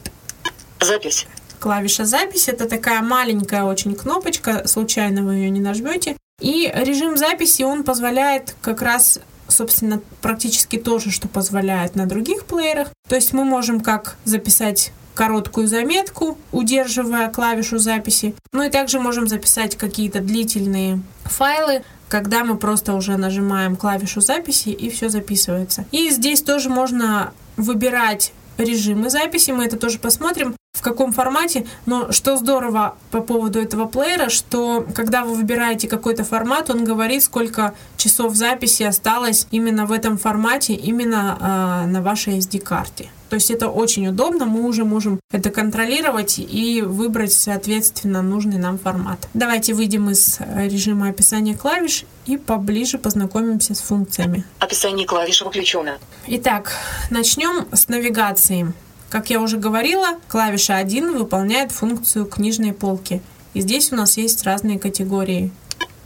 Запись. 0.79 1.27
клавиша 1.59 2.05
запись. 2.05 2.47
Это 2.47 2.67
такая 2.69 3.01
маленькая 3.01 3.63
очень 3.63 3.95
кнопочка, 3.95 4.67
случайно 4.67 5.23
вы 5.23 5.35
ее 5.35 5.49
не 5.49 5.59
нажмете. 5.59 6.15
И 6.41 6.71
режим 6.73 7.17
записи, 7.17 7.61
он 7.63 7.83
позволяет 7.83 8.55
как 8.61 8.81
раз 8.81 9.19
собственно, 9.47 10.01
практически 10.21 10.77
то 10.77 10.97
же, 10.97 11.11
что 11.11 11.27
позволяет 11.27 11.95
на 11.95 12.05
других 12.05 12.45
плеерах. 12.45 12.87
То 13.09 13.15
есть 13.15 13.33
мы 13.33 13.43
можем 13.43 13.81
как 13.81 14.15
записать 14.23 14.93
короткую 15.13 15.67
заметку, 15.67 16.37
удерживая 16.51 17.29
клавишу 17.29 17.77
записи. 17.77 18.33
Ну 18.53 18.63
и 18.63 18.69
также 18.69 18.99
можем 18.99 19.27
записать 19.27 19.75
какие-то 19.75 20.21
длительные 20.21 21.01
файлы, 21.25 21.83
когда 22.07 22.43
мы 22.43 22.57
просто 22.57 22.93
уже 22.93 23.17
нажимаем 23.17 23.75
клавишу 23.75 24.21
записи 24.21 24.69
и 24.69 24.89
все 24.89 25.09
записывается. 25.09 25.85
И 25.91 26.09
здесь 26.09 26.41
тоже 26.41 26.69
можно 26.69 27.33
выбирать 27.57 28.33
режимы 28.57 29.09
записи, 29.09 29.51
мы 29.51 29.65
это 29.65 29.77
тоже 29.77 29.99
посмотрим, 29.99 30.55
в 30.81 30.83
каком 30.83 31.11
формате. 31.11 31.67
Но 31.85 32.11
что 32.11 32.37
здорово 32.37 32.95
по 33.11 33.21
поводу 33.21 33.59
этого 33.59 33.85
плеера, 33.85 34.29
что 34.29 34.83
когда 34.95 35.23
вы 35.23 35.35
выбираете 35.35 35.87
какой-то 35.87 36.23
формат, 36.23 36.71
он 36.71 36.83
говорит, 36.83 37.23
сколько 37.23 37.75
часов 37.97 38.33
записи 38.33 38.81
осталось 38.81 39.47
именно 39.51 39.85
в 39.85 39.91
этом 39.91 40.17
формате, 40.17 40.73
именно 40.73 41.83
э, 41.85 41.87
на 41.87 42.01
вашей 42.01 42.39
SD-карте. 42.39 43.09
То 43.29 43.35
есть 43.35 43.51
это 43.51 43.69
очень 43.69 44.07
удобно, 44.07 44.45
мы 44.45 44.67
уже 44.67 44.83
можем 44.83 45.19
это 45.31 45.51
контролировать 45.51 46.39
и 46.39 46.81
выбрать, 46.81 47.31
соответственно, 47.31 48.23
нужный 48.23 48.57
нам 48.57 48.79
формат. 48.79 49.29
Давайте 49.35 49.73
выйдем 49.73 50.09
из 50.09 50.39
режима 50.57 51.09
описания 51.09 51.55
клавиш 51.55 52.05
и 52.25 52.37
поближе 52.37 52.97
познакомимся 52.97 53.73
с 53.73 53.81
функциями. 53.81 54.43
Описание 54.59 55.07
клавиш 55.07 55.43
выключено. 55.43 55.99
Итак, 56.27 56.73
начнем 57.09 57.67
с 57.71 57.87
навигации. 57.87 58.73
Как 59.11 59.29
я 59.29 59.41
уже 59.41 59.57
говорила, 59.57 60.19
клавиша 60.29 60.77
1 60.77 61.17
выполняет 61.17 61.73
функцию 61.73 62.25
книжной 62.25 62.71
полки. 62.71 63.21
И 63.53 63.59
здесь 63.59 63.91
у 63.91 63.97
нас 63.97 64.15
есть 64.15 64.41
разные 64.45 64.79
категории. 64.79 65.51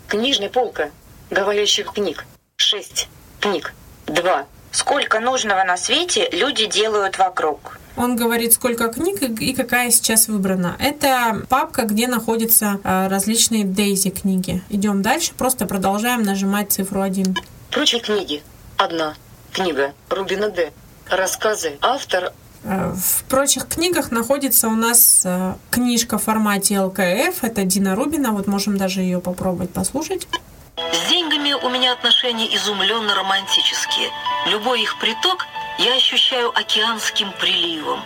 Книжная 0.07 0.49
полка. 0.49 0.89
Говорящих 1.29 1.93
книг. 1.93 2.25
6. 2.55 3.07
Книг. 3.39 3.75
2. 4.07 4.47
Сколько 4.71 5.19
нужного 5.19 5.63
на 5.63 5.77
свете 5.77 6.27
люди 6.31 6.65
делают 6.65 7.19
вокруг. 7.19 7.77
Он 7.95 8.15
говорит, 8.15 8.53
сколько 8.53 8.87
книг 8.87 9.21
и 9.21 9.53
какая 9.53 9.91
сейчас 9.91 10.27
выбрана. 10.27 10.75
Это 10.79 11.45
папка, 11.47 11.83
где 11.83 12.07
находятся 12.07 12.79
а, 12.83 13.07
различные 13.07 13.65
Дейзи 13.65 14.09
книги. 14.09 14.63
Идем 14.69 15.03
дальше, 15.03 15.33
просто 15.37 15.67
продолжаем 15.67 16.23
нажимать 16.23 16.71
цифру 16.71 17.01
1. 17.01 17.37
Прочие 17.69 18.01
книги. 18.01 18.41
Одна. 18.77 19.13
Книга. 19.53 19.93
Рубина 20.09 20.49
Д. 20.49 20.73
Рассказы. 21.07 21.77
Автор. 21.81 22.33
Э, 22.65 22.93
В 22.95 23.23
прочих 23.25 23.67
книгах 23.67 24.11
находится 24.11 24.67
у 24.67 24.75
нас 24.75 25.21
э, 25.23 25.53
книжка 25.69 26.17
в 26.17 26.23
формате 26.23 26.79
ЛКФ. 26.79 27.43
Это 27.43 27.63
Дина 27.63 27.95
Рубина. 27.95 28.31
Вот 28.31 28.47
можем 28.47 28.77
даже 28.77 29.01
ее 29.01 29.19
попробовать 29.19 29.71
послушать. 29.71 30.27
С 30.75 31.09
деньгами 31.09 31.53
у 31.53 31.69
меня 31.69 31.93
отношения 31.93 32.53
изумленно 32.55 33.15
романтические. 33.15 34.09
Любой 34.47 34.81
их 34.81 34.99
приток 34.99 35.45
я 35.77 35.95
ощущаю 35.95 36.49
океанским 36.57 37.31
приливом. 37.39 37.99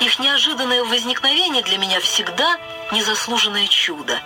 Их 0.00 0.18
неожиданное 0.18 0.84
возникновение 0.84 1.62
для 1.62 1.78
меня 1.78 2.00
всегда 2.00 2.56
незаслуженное 2.92 3.68
чудо. 3.68 4.18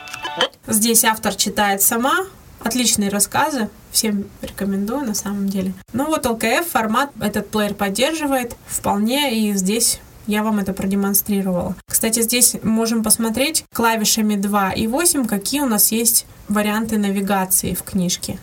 Здесь 0.67 1.05
автор 1.05 1.35
читает 1.35 1.83
сама. 1.83 2.25
Отличные 2.61 3.11
рассказы. 3.11 3.69
Всем 3.91 4.29
рекомендую 4.43 5.07
на 5.07 5.15
самом 5.15 5.49
деле. 5.49 5.73
Ну 5.93 6.07
вот 6.07 6.27
ЛКФ 6.27 6.67
формат 6.69 7.11
этот 7.21 7.49
плеер 7.51 7.75
поддерживает 7.75 8.57
вполне. 8.67 9.39
И 9.39 9.53
здесь 9.55 10.01
я 10.27 10.43
вам 10.43 10.59
это 10.59 10.73
продемонстрировала. 10.73 11.75
Кстати, 11.87 12.21
здесь 12.21 12.57
можем 12.63 13.03
посмотреть 13.03 13.65
клавишами 13.75 14.37
2 14.37 14.73
и 14.73 14.87
8, 14.87 15.27
какие 15.27 15.63
у 15.63 15.67
нас 15.67 15.91
есть 15.91 16.27
варианты 16.49 16.99
навигации 16.99 17.75
в 17.75 17.83
книжке. 17.83 18.39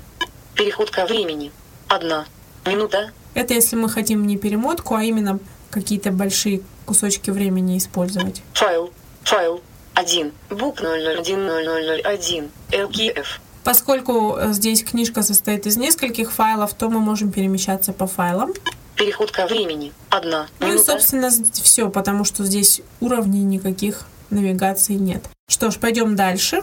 Переход 0.56 0.90
ко 0.90 1.06
времени. 1.06 1.52
Одна. 1.88 2.26
Минута. 2.66 3.12
Это 3.36 3.54
если 3.54 3.76
мы 3.76 3.90
хотим 3.90 4.26
не 4.26 4.38
перемотку, 4.38 4.96
а 4.96 5.04
именно 5.04 5.40
какие-то 5.70 6.12
большие 6.12 6.62
кусочки 6.86 7.30
времени 7.30 7.78
использовать. 7.78 8.42
Файл. 8.54 8.92
Файл. 9.24 9.62
1. 9.94 10.32
Бук 10.50 10.82
001001. 10.82 12.50
ЛКФ. 12.74 13.42
Поскольку 13.66 14.38
э, 14.38 14.54
здесь 14.54 14.84
книжка 14.84 15.24
состоит 15.24 15.66
из 15.66 15.76
нескольких 15.76 16.32
файлов, 16.32 16.76
то 16.76 16.88
мы 16.88 17.00
можем 17.00 17.32
перемещаться 17.32 17.94
по 17.94 18.06
файлам. 18.06 18.54
Переход 18.96 19.32
ко 19.32 19.48
времени. 19.48 19.92
Одна. 20.12 20.48
Ну 20.60 20.72
и, 20.72 20.78
собственно, 20.78 21.32
все, 21.52 21.90
потому 21.90 22.26
что 22.26 22.46
здесь 22.46 22.82
уровней 23.02 23.44
никаких 23.44 24.06
навигации 24.30 24.94
нет. 24.94 25.24
Что 25.48 25.72
ж, 25.72 25.80
пойдем 25.80 26.16
дальше. 26.16 26.62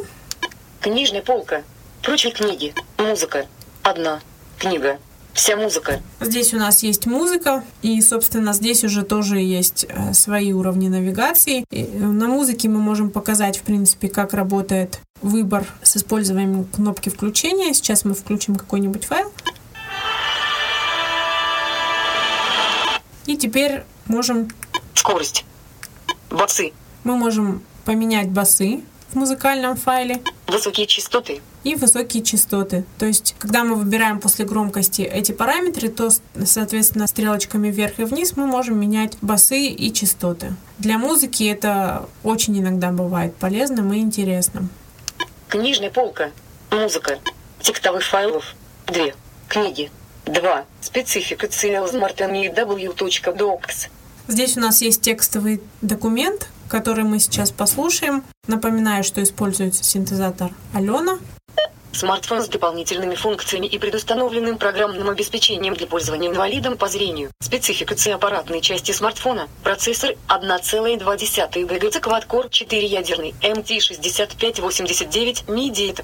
Книжная 0.81 1.23
полка. 1.23 1.65
Прочие 2.03 2.33
книги. 2.33 2.73
Музыка. 2.99 3.47
Одна. 3.83 4.21
Книга. 4.59 4.99
Вся 5.35 5.57
музыка. 5.57 6.03
Здесь 6.21 6.53
у 6.53 6.59
нас 6.59 6.83
есть 6.83 7.07
музыка, 7.07 7.65
и, 7.81 8.01
собственно, 8.03 8.53
здесь 8.53 8.85
уже 8.85 9.03
тоже 9.03 9.39
есть 9.39 9.87
э, 9.89 10.13
свои 10.13 10.53
уровни 10.53 10.89
навигации. 10.89 11.65
И, 11.71 11.85
э, 11.85 11.99
на 11.99 12.29
музыке 12.29 12.69
мы 12.69 12.81
можем 12.81 13.11
показать, 13.11 13.57
в 13.59 13.63
принципе, 13.63 14.09
как 14.09 14.35
работает 14.35 15.01
выбор 15.23 15.67
с 15.83 15.97
использованием 15.97 16.65
кнопки 16.65 17.09
включения. 17.09 17.73
Сейчас 17.73 18.05
мы 18.05 18.15
включим 18.15 18.57
какой-нибудь 18.57 19.07
файл. 19.07 19.33
И 23.27 23.37
теперь 23.37 23.85
можем, 24.07 24.49
Скорость. 24.95 25.47
Басы. 26.29 26.73
мы 27.05 27.17
можем 27.17 27.63
поменять 27.85 28.29
басы 28.29 28.83
в 29.11 29.17
музыкальном 29.17 29.77
файле 29.77 30.23
Высокие 30.47 30.87
частоты. 30.87 31.41
И 31.65 31.75
высокие 31.75 32.23
частоты. 32.23 32.85
То 32.99 33.07
есть, 33.07 33.35
когда 33.39 33.65
мы 33.65 33.75
выбираем 33.75 34.21
после 34.21 34.45
громкости 34.45 35.03
эти 35.03 35.33
параметры, 35.33 35.89
то, 35.89 36.11
соответственно, 36.45 37.07
стрелочками 37.07 37.69
вверх 37.69 38.01
и 38.01 38.05
вниз 38.05 38.37
мы 38.37 38.47
можем 38.47 38.79
менять 38.79 39.17
басы 39.21 39.67
и 39.67 39.93
частоты. 39.93 40.55
Для 40.79 40.99
музыки 40.99 41.45
это 41.45 42.09
очень 42.23 42.59
иногда 42.59 42.91
бывает 42.91 43.35
полезным 43.37 43.93
и 43.93 43.99
интересным. 43.99 44.71
Книжная 45.49 45.91
полка. 45.91 46.31
Музыка. 46.71 47.19
Текстовых 47.61 48.03
файлов. 48.03 48.55
Две. 48.87 49.15
Книги. 49.49 49.91
Два. 50.25 50.65
Специфика 50.81 51.47
CLSmartMew.docs. 51.47 53.89
Здесь 54.29 54.57
у 54.57 54.61
нас 54.61 54.81
есть 54.81 55.03
текстовый 55.03 55.61
документ, 55.83 56.49
который 56.69 57.05
мы 57.05 57.19
сейчас 57.19 57.51
послушаем. 57.51 58.25
Напоминаю, 58.47 59.05
что 59.05 59.23
используется 59.23 59.85
синтезатор 59.85 60.53
Алена. 60.73 61.19
Смартфон 61.93 62.43
с 62.43 62.49
дополнительными 62.49 63.15
функциями 63.15 63.67
и 63.67 63.79
предустановленным 63.79 64.59
программным 64.59 65.09
обеспечением 65.11 65.75
для 65.75 65.87
пользования 65.87 66.31
инвалидом 66.31 66.77
по 66.77 66.89
зрению. 66.89 67.31
Спецификация 67.41 68.15
аппаратной 68.15 68.61
части 68.61 68.93
смартфона. 68.93 69.49
Процессор 69.63 70.15
1,2 70.29 71.67
ГГц 71.67 71.97
Quad-Core 71.97 72.51
4-ядерный 72.51 73.35
MT6589 73.41 75.47
MIDI. 75.47 75.95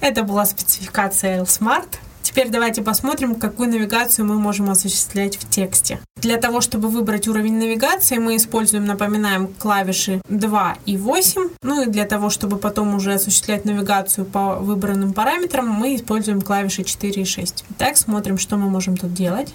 Это 0.00 0.22
была 0.22 0.46
спецификация 0.46 1.40
L-Smart. 1.40 1.98
Теперь 2.32 2.48
давайте 2.48 2.80
посмотрим, 2.80 3.34
какую 3.34 3.68
навигацию 3.68 4.24
мы 4.24 4.38
можем 4.38 4.70
осуществлять 4.70 5.36
в 5.36 5.50
тексте. 5.50 6.00
Для 6.16 6.38
того, 6.38 6.62
чтобы 6.62 6.88
выбрать 6.88 7.28
уровень 7.28 7.58
навигации, 7.58 8.16
мы 8.16 8.36
используем, 8.36 8.86
напоминаем, 8.86 9.48
клавиши 9.48 10.22
2 10.30 10.78
и 10.86 10.96
8. 10.96 11.50
Ну 11.62 11.82
и 11.82 11.86
для 11.86 12.06
того, 12.06 12.30
чтобы 12.30 12.56
потом 12.56 12.94
уже 12.94 13.12
осуществлять 13.12 13.66
навигацию 13.66 14.24
по 14.24 14.54
выбранным 14.54 15.12
параметрам, 15.12 15.68
мы 15.68 15.94
используем 15.94 16.40
клавиши 16.40 16.84
4 16.84 17.20
и 17.20 17.24
6. 17.26 17.66
Итак, 17.72 17.98
смотрим, 17.98 18.38
что 18.38 18.56
мы 18.56 18.70
можем 18.70 18.96
тут 18.96 19.12
делать. 19.12 19.52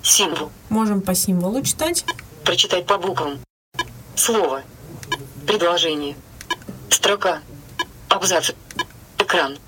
Символ. 0.00 0.50
Можем 0.70 1.02
по 1.02 1.14
символу 1.14 1.60
читать. 1.60 2.06
Прочитать 2.42 2.86
по 2.86 2.96
буквам. 2.96 3.38
Слово. 4.14 4.62
Предложение. 5.46 6.16
Строка. 6.88 7.40
Абзац. 8.08 8.52
Экран. 9.18 9.58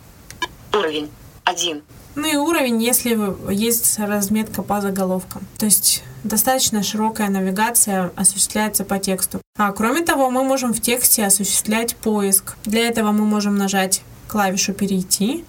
Уровень. 0.73 1.11
Один. 1.45 1.83
Ну 2.17 2.27
и 2.27 2.37
уровень, 2.37 2.83
если 2.83 3.17
есть 3.53 3.99
разметка 3.99 4.63
по 4.63 4.81
заголовкам. 4.81 5.47
То 5.59 5.67
есть 5.67 6.03
достаточно 6.25 6.83
широкая 6.83 7.29
навигация 7.29 8.11
осуществляется 8.17 8.85
по 8.85 8.99
тексту. 8.99 9.41
А 9.59 9.71
кроме 9.73 10.03
того, 10.03 10.31
мы 10.31 10.43
можем 10.43 10.73
в 10.73 10.81
тексте 10.81 11.25
осуществлять 11.25 11.95
поиск. 11.95 12.57
Для 12.65 12.89
этого 12.89 13.13
мы 13.13 13.27
можем 13.27 13.57
нажать 13.57 14.03
клавишу 14.29 14.73
«Перейти». 14.73 15.45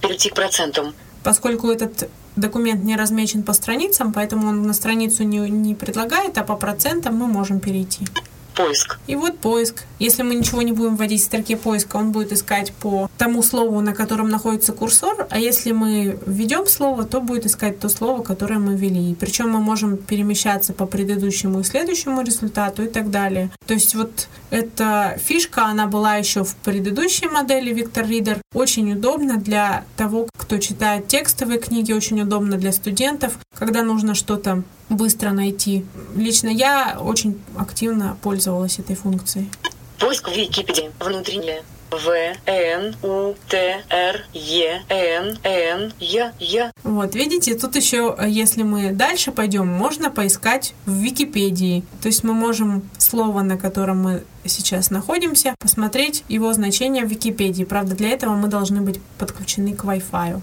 Перейти 0.00 0.30
к 0.30 0.34
процентам. 0.34 0.94
Поскольку 1.24 1.68
этот 1.68 2.08
документ 2.36 2.84
не 2.84 2.96
размечен 2.96 3.42
по 3.42 3.52
страницам, 3.52 4.12
поэтому 4.12 4.48
он 4.48 4.62
на 4.62 4.72
страницу 4.72 5.24
не, 5.24 5.38
не 5.50 5.74
предлагает, 5.74 6.38
а 6.38 6.44
по 6.44 6.54
процентам 6.54 7.16
мы 7.16 7.26
можем 7.26 7.58
перейти 7.58 8.06
поиск. 8.54 8.98
И 9.06 9.16
вот 9.16 9.38
поиск. 9.38 9.84
Если 9.98 10.22
мы 10.22 10.34
ничего 10.34 10.62
не 10.62 10.72
будем 10.72 10.96
вводить 10.96 11.22
в 11.22 11.24
строке 11.24 11.56
поиска, 11.56 11.96
он 11.96 12.12
будет 12.12 12.32
искать 12.32 12.72
по 12.72 13.10
тому 13.18 13.42
слову, 13.42 13.80
на 13.80 13.94
котором 13.94 14.28
находится 14.28 14.72
курсор. 14.72 15.26
А 15.30 15.38
если 15.38 15.72
мы 15.72 16.18
введем 16.26 16.66
слово, 16.66 17.04
то 17.04 17.20
будет 17.20 17.46
искать 17.46 17.78
то 17.78 17.88
слово, 17.88 18.22
которое 18.22 18.58
мы 18.58 18.76
ввели. 18.76 19.14
Причем 19.14 19.50
мы 19.50 19.60
можем 19.60 19.96
перемещаться 19.96 20.72
по 20.72 20.86
предыдущему 20.86 21.60
и 21.60 21.64
следующему 21.64 22.22
результату 22.22 22.84
и 22.84 22.88
так 22.88 23.10
далее. 23.10 23.50
То 23.66 23.74
есть 23.74 23.94
вот 23.94 24.28
эта 24.50 25.18
фишка, 25.24 25.66
она 25.66 25.86
была 25.86 26.16
еще 26.16 26.44
в 26.44 26.54
предыдущей 26.56 27.28
модели 27.28 27.72
Victor 27.72 28.06
Reader. 28.06 28.40
Очень 28.54 28.92
удобно 28.92 29.36
для 29.36 29.84
того, 29.96 30.28
кто 30.36 30.58
читает 30.58 31.08
текстовые 31.08 31.58
книги, 31.58 31.92
очень 31.92 32.20
удобно 32.20 32.56
для 32.56 32.72
студентов, 32.72 33.38
когда 33.54 33.82
нужно 33.82 34.14
что-то 34.14 34.62
быстро 34.88 35.30
найти. 35.30 35.84
Лично 36.16 36.48
я 36.48 36.98
очень 37.00 37.40
активно 37.56 38.16
пользовалась 38.22 38.78
этой 38.78 38.96
функцией. 38.96 39.50
Поиск 39.98 40.28
в 40.28 40.32
Википедии. 40.32 40.90
Внутренняя. 41.00 41.62
В, 41.90 42.08
Н, 42.46 42.96
У, 43.02 43.34
Т, 43.48 43.84
Р, 43.88 44.24
Е, 44.32 44.82
Н, 44.88 45.38
Н, 45.44 45.92
Я, 46.00 46.32
Я. 46.40 46.72
Вот, 46.82 47.14
видите, 47.14 47.54
тут 47.54 47.76
еще, 47.76 48.16
если 48.26 48.64
мы 48.64 48.90
дальше 48.90 49.30
пойдем, 49.30 49.68
можно 49.68 50.10
поискать 50.10 50.74
в 50.86 50.92
Википедии. 50.92 51.84
То 52.02 52.08
есть 52.08 52.24
мы 52.24 52.32
можем 52.32 52.82
слово, 52.98 53.42
на 53.42 53.56
котором 53.56 54.02
мы 54.02 54.24
сейчас 54.44 54.90
находимся, 54.90 55.54
посмотреть 55.60 56.24
его 56.28 56.52
значение 56.52 57.04
в 57.04 57.08
Википедии. 57.08 57.62
Правда, 57.62 57.94
для 57.94 58.08
этого 58.08 58.34
мы 58.34 58.48
должны 58.48 58.80
быть 58.80 59.00
подключены 59.18 59.74
к 59.74 59.84
Wi-Fi. 59.84 60.40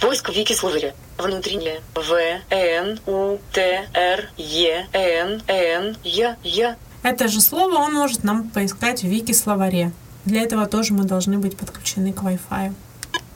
Поиск 0.00 0.28
в 0.28 0.32
Вики-словаре. 0.32 0.94
Внутренняя. 1.18 1.80
В, 1.94 2.12
Н, 2.50 3.00
У, 3.06 3.38
Т, 3.52 3.88
Р, 3.94 4.30
Е, 4.36 4.86
Н, 4.92 5.42
Н, 5.46 5.96
Я, 6.02 6.36
Я. 6.42 6.76
Это 7.02 7.28
же 7.28 7.40
слово 7.40 7.76
он 7.76 7.94
может 7.94 8.24
нам 8.24 8.48
поискать 8.50 9.02
в 9.02 9.06
Вики-словаре. 9.06 9.92
Для 10.24 10.42
этого 10.42 10.66
тоже 10.66 10.94
мы 10.94 11.04
должны 11.04 11.38
быть 11.38 11.56
подключены 11.56 12.12
к 12.12 12.22
Wi-Fi. 12.22 12.72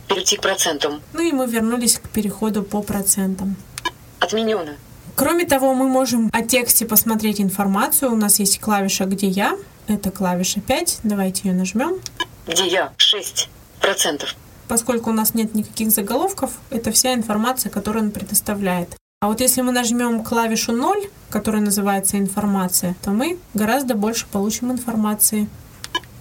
Перейти 0.09 0.37
к 0.37 0.41
процентам. 0.41 1.03
Ну 1.13 1.21
и 1.21 1.33
мы 1.33 1.47
вернулись 1.47 1.99
к 1.99 2.09
переходу 2.09 2.63
по 2.63 2.83
процентам. 2.83 3.57
Отменено. 4.21 4.77
Кроме 5.15 5.45
того, 5.45 5.75
мы 5.75 5.89
можем 5.89 6.31
о 6.33 6.43
тексте 6.43 6.87
посмотреть 6.87 7.41
информацию. 7.41 8.13
У 8.13 8.17
нас 8.17 8.39
есть 8.39 8.61
клавиша 8.61 9.05
«Где 9.05 9.27
я?». 9.27 9.57
Это 9.87 10.11
клавиша 10.11 10.61
5. 10.61 11.01
Давайте 11.03 11.49
ее 11.49 11.55
нажмем. 11.55 11.99
Где 12.47 12.67
я? 12.67 12.93
6 12.97 13.49
процентов 13.81 14.35
поскольку 14.69 15.11
у 15.11 15.13
нас 15.13 15.35
нет 15.35 15.55
никаких 15.55 15.91
заголовков, 15.91 16.53
это 16.71 16.93
вся 16.93 17.15
информация, 17.15 17.71
которую 17.71 18.07
он 18.07 18.11
предоставляет. 18.11 18.97
А 19.21 19.27
вот 19.27 19.41
если 19.41 19.63
мы 19.63 19.73
нажмем 19.73 20.23
клавишу 20.23 20.71
0, 20.73 21.11
которая 21.31 21.61
называется 21.61 22.19
информация, 22.19 22.95
то 23.03 23.11
мы 23.11 23.41
гораздо 23.53 23.95
больше 23.95 24.27
получим 24.27 24.71
информации. 24.71 25.49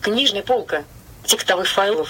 Книжная 0.00 0.42
полка 0.42 0.84
текстовых 1.26 1.68
файлов. 1.68 2.08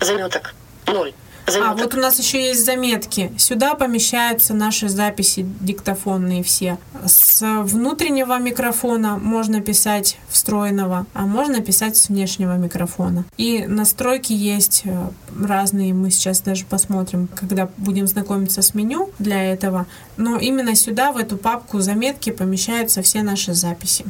Заметок. 0.00 0.54
Ноль. 0.86 1.12
А, 1.46 1.74
вот 1.74 1.94
у 1.94 1.98
нас 1.98 2.18
еще 2.18 2.42
есть 2.42 2.64
заметки. 2.64 3.32
Сюда 3.36 3.74
помещаются 3.74 4.54
наши 4.54 4.88
записи 4.88 5.46
диктофонные 5.60 6.42
все. 6.42 6.78
С 7.04 7.42
внутреннего 7.62 8.38
микрофона 8.38 9.18
можно 9.18 9.60
писать 9.60 10.18
встроенного, 10.28 11.06
а 11.14 11.22
можно 11.22 11.60
писать 11.60 11.96
с 11.96 12.08
внешнего 12.08 12.56
микрофона. 12.56 13.24
И 13.36 13.66
настройки 13.66 14.32
есть 14.32 14.82
э, 14.84 15.08
разные, 15.40 15.94
мы 15.94 16.10
сейчас 16.10 16.40
даже 16.40 16.64
посмотрим, 16.64 17.28
когда 17.28 17.68
будем 17.76 18.06
знакомиться 18.06 18.62
с 18.62 18.74
меню 18.74 19.10
для 19.18 19.42
этого. 19.52 19.86
Но 20.16 20.38
именно 20.38 20.74
сюда, 20.74 21.12
в 21.12 21.16
эту 21.16 21.36
папку 21.36 21.80
заметки, 21.80 22.30
помещаются 22.30 23.02
все 23.02 23.22
наши 23.22 23.52
записи. 23.52 24.04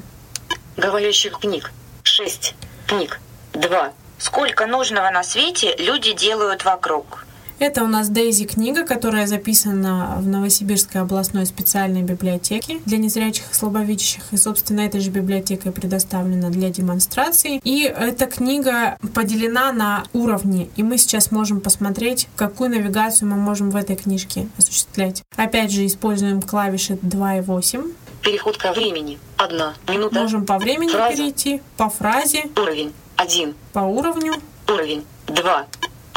Говорящих 0.76 1.38
книг. 1.38 1.72
Шесть 2.02 2.54
книг. 2.86 3.20
Два 3.52 3.92
Сколько 4.22 4.68
нужного 4.68 5.10
на 5.10 5.24
свете 5.24 5.74
люди 5.78 6.12
делают 6.12 6.64
вокруг. 6.64 7.21
Это 7.62 7.84
у 7.84 7.86
нас 7.86 8.08
Дейзи 8.08 8.46
книга, 8.46 8.84
которая 8.84 9.28
записана 9.28 10.16
в 10.18 10.26
Новосибирской 10.26 11.00
областной 11.00 11.46
специальной 11.46 12.02
библиотеке 12.02 12.80
для 12.86 12.98
незрячих 12.98 13.52
и 13.52 13.54
слабовидящих. 13.54 14.24
И, 14.32 14.36
собственно, 14.36 14.80
этой 14.80 15.00
же 15.00 15.10
библиотекой 15.10 15.70
предоставлена 15.70 16.50
для 16.50 16.70
демонстрации. 16.70 17.60
И 17.62 17.82
эта 17.84 18.26
книга 18.26 18.98
поделена 19.14 19.70
на 19.70 20.02
уровни. 20.12 20.70
И 20.74 20.82
мы 20.82 20.98
сейчас 20.98 21.30
можем 21.30 21.60
посмотреть, 21.60 22.26
какую 22.34 22.70
навигацию 22.70 23.28
мы 23.28 23.36
можем 23.36 23.70
в 23.70 23.76
этой 23.76 23.94
книжке 23.94 24.48
осуществлять. 24.58 25.22
Опять 25.36 25.70
же, 25.70 25.86
используем 25.86 26.42
клавиши 26.42 26.98
2 27.00 27.36
и 27.36 27.40
8. 27.42 27.84
Переход 28.22 28.56
ко 28.56 28.72
времени. 28.72 29.20
Одна 29.36 29.74
минута. 29.86 30.18
Можем 30.18 30.46
по 30.46 30.58
времени 30.58 30.90
Фраза. 30.90 31.16
перейти, 31.16 31.62
по 31.76 31.88
фразе. 31.88 32.42
Уровень. 32.56 32.92
Один. 33.14 33.54
По 33.72 33.80
уровню. 33.80 34.34
Уровень. 34.66 35.04
Два. 35.28 35.66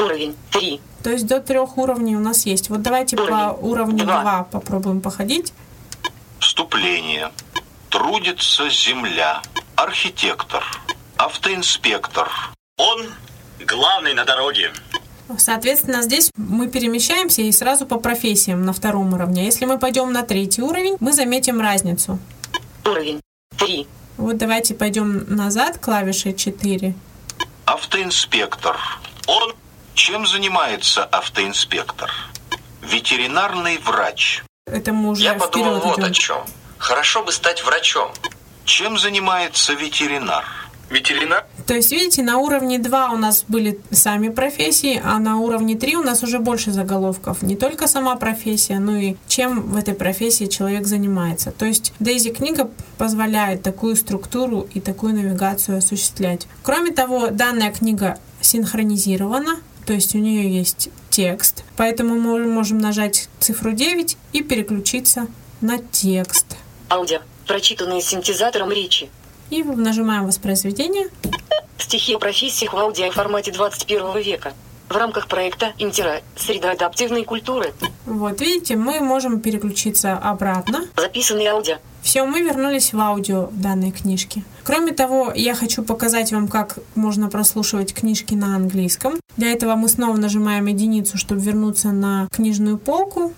Уровень. 0.00 0.34
Три. 0.50 0.80
То 1.06 1.12
есть 1.12 1.24
до 1.28 1.38
трех 1.38 1.78
уровней 1.78 2.16
у 2.16 2.18
нас 2.18 2.46
есть. 2.46 2.68
Вот 2.68 2.82
давайте 2.82 3.14
Уровень. 3.14 3.30
по 3.30 3.56
уровню 3.60 4.04
два. 4.04 4.22
2 4.22 4.42
попробуем 4.50 5.00
походить. 5.00 5.52
Вступление. 6.40 7.30
Трудится 7.90 8.68
земля. 8.68 9.40
Архитектор. 9.76 10.64
Автоинспектор. 11.16 12.28
Он 12.76 13.06
главный 13.64 14.14
на 14.14 14.24
дороге. 14.24 14.72
Соответственно, 15.38 16.02
здесь 16.02 16.32
мы 16.36 16.66
перемещаемся 16.66 17.42
и 17.42 17.52
сразу 17.52 17.86
по 17.86 18.00
профессиям 18.00 18.64
на 18.64 18.72
втором 18.72 19.14
уровне. 19.14 19.44
Если 19.44 19.64
мы 19.64 19.78
пойдем 19.78 20.12
на 20.12 20.24
третий 20.24 20.62
уровень, 20.62 20.96
мы 20.98 21.12
заметим 21.12 21.60
разницу. 21.60 22.18
Уровень 22.84 23.20
три. 23.56 23.86
Вот 24.16 24.38
давайте 24.38 24.74
пойдем 24.74 25.24
назад, 25.32 25.78
клавишей 25.78 26.34
4. 26.34 26.96
Автоинспектор. 27.64 28.76
Он 29.28 29.54
чем 29.96 30.26
занимается 30.26 31.04
автоинспектор? 31.04 32.12
Ветеринарный 32.82 33.78
врач. 33.78 34.42
Это 34.66 34.92
мы 34.92 35.10
уже 35.10 35.24
Я 35.24 35.34
подумал 35.34 35.80
вот 35.80 35.98
идем. 35.98 36.10
о 36.10 36.10
чем. 36.12 36.38
Хорошо 36.78 37.24
бы 37.24 37.32
стать 37.32 37.64
врачом. 37.64 38.12
Чем 38.66 38.98
занимается 38.98 39.72
ветеринар? 39.72 40.44
Ветеринар? 40.90 41.46
То 41.66 41.74
есть, 41.74 41.90
видите, 41.90 42.22
на 42.22 42.36
уровне 42.38 42.78
2 42.78 43.08
у 43.10 43.16
нас 43.16 43.44
были 43.48 43.80
сами 43.90 44.28
профессии, 44.28 45.00
а 45.02 45.18
на 45.18 45.38
уровне 45.38 45.76
3 45.76 45.96
у 45.96 46.02
нас 46.02 46.22
уже 46.22 46.40
больше 46.40 46.72
заголовков. 46.72 47.42
Не 47.42 47.56
только 47.56 47.88
сама 47.88 48.16
профессия, 48.16 48.78
но 48.78 48.96
и 48.96 49.16
чем 49.26 49.62
в 49.62 49.76
этой 49.76 49.94
профессии 49.94 50.44
человек 50.44 50.86
занимается. 50.86 51.52
То 51.52 51.64
есть, 51.64 51.94
Дейзи 52.00 52.30
книга 52.30 52.70
позволяет 52.98 53.62
такую 53.62 53.96
структуру 53.96 54.68
и 54.74 54.80
такую 54.80 55.14
навигацию 55.14 55.78
осуществлять. 55.78 56.46
Кроме 56.62 56.92
того, 56.92 57.28
данная 57.30 57.72
книга 57.72 58.18
синхронизирована, 58.42 59.56
то 59.86 59.92
есть 59.92 60.14
у 60.14 60.18
нее 60.18 60.52
есть 60.52 60.90
текст, 61.10 61.64
поэтому 61.76 62.16
мы 62.16 62.44
можем 62.44 62.78
нажать 62.78 63.28
цифру 63.38 63.72
9 63.72 64.16
и 64.32 64.42
переключиться 64.42 65.28
на 65.60 65.78
текст. 65.78 66.56
Аудио, 66.90 67.20
прочитанные 67.46 68.02
синтезатором 68.02 68.72
речи. 68.72 69.08
И 69.48 69.62
нажимаем 69.62 70.26
воспроизведение. 70.26 71.08
Стихи 71.78 72.16
о 72.16 72.18
профессиях 72.18 72.72
в 72.72 72.76
аудиоформате 72.76 73.52
21 73.52 74.18
века. 74.18 74.54
В 74.88 74.96
рамках 74.96 75.26
проекта 75.26 75.72
«Интера. 75.78 76.20
Среда 76.36 76.72
адаптивной 76.72 77.24
культуры». 77.24 77.74
Вот, 78.04 78.40
видите, 78.40 78.76
мы 78.76 79.00
можем 79.00 79.40
переключиться 79.40 80.14
обратно. 80.16 80.86
Записанные 80.96 81.48
аудио. 81.50 81.78
Все, 82.02 82.24
мы 82.24 82.40
вернулись 82.42 82.92
в 82.92 83.00
аудио 83.00 83.48
данной 83.50 83.90
книжки. 83.90 84.44
Кроме 84.62 84.92
того, 84.92 85.32
я 85.34 85.56
хочу 85.56 85.82
показать 85.82 86.30
вам, 86.32 86.46
как 86.46 86.78
можно 86.94 87.28
прослушивать 87.28 87.94
книжки 87.94 88.34
на 88.34 88.54
английском. 88.54 89.14
Для 89.36 89.50
этого 89.50 89.74
мы 89.74 89.88
снова 89.88 90.16
нажимаем 90.16 90.66
единицу, 90.66 91.18
чтобы 91.18 91.40
вернуться 91.40 91.88
на 91.88 92.28
книжную 92.30 92.78
полку. 92.78 93.34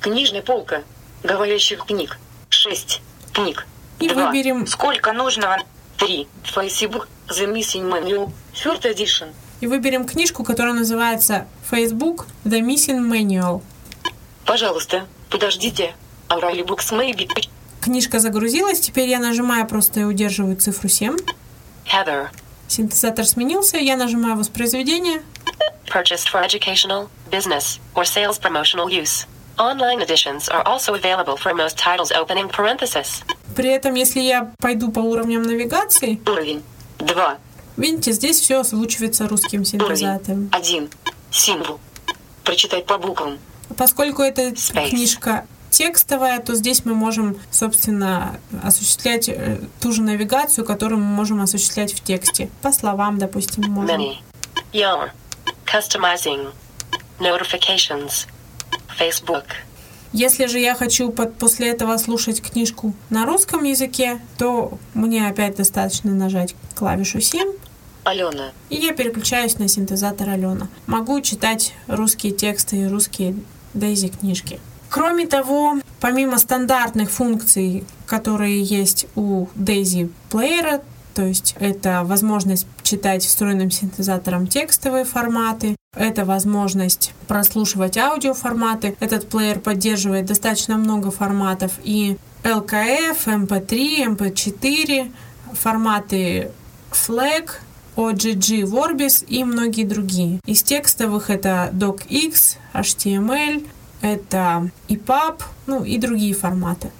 Книжная 0.00 0.42
полка. 0.42 0.84
Говорящих 1.24 1.84
книг. 1.84 2.18
6 2.50 3.02
книг. 3.32 3.66
И 3.98 4.08
Два. 4.08 4.28
выберем, 4.28 4.68
Сколько 4.68 5.12
нужного? 5.12 5.56
3. 5.98 6.28
Facebook 6.44 7.08
The 7.28 7.52
Missing 7.52 7.90
Manual. 7.90 8.30
Third 8.54 8.82
Edition. 8.82 9.30
И 9.60 9.66
выберем 9.66 10.06
книжку, 10.06 10.44
которая 10.44 10.74
называется 10.74 11.46
Facebook 11.70 12.26
The 12.44 12.60
Missing 12.60 13.08
Manual. 13.10 13.62
Пожалуйста, 14.44 15.06
подождите. 15.30 15.94
O'Reilly 16.28 16.64
Books 16.64 16.92
Maybe. 16.92 17.28
Книжка 17.80 18.18
загрузилась, 18.18 18.80
теперь 18.80 19.08
я 19.08 19.18
нажимаю 19.18 19.66
просто 19.66 20.00
и 20.00 20.04
удерживаю 20.04 20.56
цифру 20.56 20.88
7. 20.88 21.16
Heather. 21.86 22.28
Синтезатор 22.68 23.24
сменился, 23.24 23.76
я 23.76 23.96
нажимаю 23.96 24.36
воспроизведение. 24.36 25.22
purchased 25.86 26.28
for 26.28 26.42
educational, 26.42 27.08
business, 27.30 27.78
or 27.94 28.04
sales 28.04 28.38
promotional 28.38 28.90
use. 28.90 29.26
Online 29.58 30.02
editions 30.02 30.48
are 30.48 30.62
also 30.66 30.94
available 30.94 31.36
for 31.36 31.54
most 31.54 31.78
titles 31.78 32.10
opening 32.12 32.48
parenthesis. 32.48 33.22
При 33.54 33.70
этом, 33.70 33.94
если 33.94 34.20
я 34.20 34.52
пойду 34.58 34.90
по 34.90 34.98
уровням 35.00 35.42
навигации, 35.42 36.20
Уровень. 36.26 36.62
2. 36.98 37.38
Видите, 37.76 38.12
здесь 38.12 38.40
все 38.40 38.60
озвучивается 38.60 39.28
русским 39.28 39.64
синтезатором. 39.64 40.48
1. 40.52 40.90
Символ. 41.30 41.80
Прочитать 42.44 42.86
по 42.86 42.98
буквам. 42.98 43.38
Поскольку 43.76 44.22
эта 44.22 44.48
Space. 44.50 44.90
книжка 44.90 45.46
текстовая, 45.70 46.38
то 46.40 46.54
здесь 46.54 46.84
мы 46.84 46.94
можем, 46.94 47.36
собственно, 47.50 48.38
осуществлять 48.62 49.28
э, 49.28 49.58
ту 49.80 49.92
же 49.92 50.02
навигацию, 50.02 50.64
которую 50.64 51.00
мы 51.00 51.06
можем 51.06 51.40
осуществлять 51.40 51.92
в 51.92 52.02
тексте. 52.02 52.48
По 52.62 52.72
словам, 52.72 53.18
допустим, 53.18 53.64
можем. 53.64 54.00
Many. 54.00 54.16
Your. 54.72 55.10
Customizing. 55.66 56.52
Notifications. 57.18 58.26
Facebook. 58.98 59.44
Если 60.12 60.46
же 60.46 60.58
я 60.58 60.74
хочу 60.74 61.10
под- 61.10 61.36
после 61.36 61.68
этого 61.68 61.96
слушать 61.98 62.40
книжку 62.40 62.94
на 63.10 63.26
русском 63.26 63.64
языке, 63.64 64.20
то 64.38 64.78
мне 64.94 65.26
опять 65.28 65.56
достаточно 65.56 66.12
нажать 66.14 66.54
клавишу 66.74 67.20
7, 67.20 67.52
Алена. 68.06 68.52
и 68.70 68.76
я 68.76 68.92
переключаюсь 68.92 69.58
на 69.58 69.66
синтезатор 69.66 70.30
Алена. 70.30 70.68
Могу 70.86 71.20
читать 71.20 71.74
русские 71.88 72.32
тексты 72.32 72.82
и 72.82 72.86
русские 72.86 73.34
Дейзи 73.74 74.08
книжки. 74.08 74.60
Кроме 74.88 75.26
того, 75.26 75.80
помимо 76.00 76.38
стандартных 76.38 77.10
функций, 77.10 77.84
которые 78.06 78.62
есть 78.62 79.06
у 79.16 79.48
Дейзи 79.56 80.10
плеера, 80.30 80.82
то 81.14 81.22
есть 81.22 81.56
это 81.58 82.02
возможность 82.04 82.66
читать 82.82 83.24
встроенным 83.24 83.70
синтезатором 83.72 84.46
текстовые 84.46 85.04
форматы, 85.04 85.74
это 85.96 86.24
возможность 86.24 87.12
прослушивать 87.26 87.96
аудиоформаты. 87.98 88.96
Этот 89.00 89.28
плеер 89.28 89.58
поддерживает 89.58 90.26
достаточно 90.26 90.76
много 90.76 91.10
форматов 91.10 91.72
и 91.82 92.18
LKF, 92.44 93.24
MP3, 93.24 94.16
MP4, 94.16 95.12
форматы 95.54 96.52
FLAC, 96.92 97.50
OGG 97.96 98.62
Vorbis 98.62 99.24
и 99.26 99.42
многие 99.42 99.84
другие. 99.84 100.40
Из 100.46 100.62
текстовых 100.62 101.30
это 101.30 101.70
DocX, 101.72 102.56
HTML, 102.74 103.66
это 104.02 104.70
EPUB, 104.88 105.42
ну 105.66 105.82
и 105.82 105.98
другие 105.98 106.34
форматы. 106.34 106.90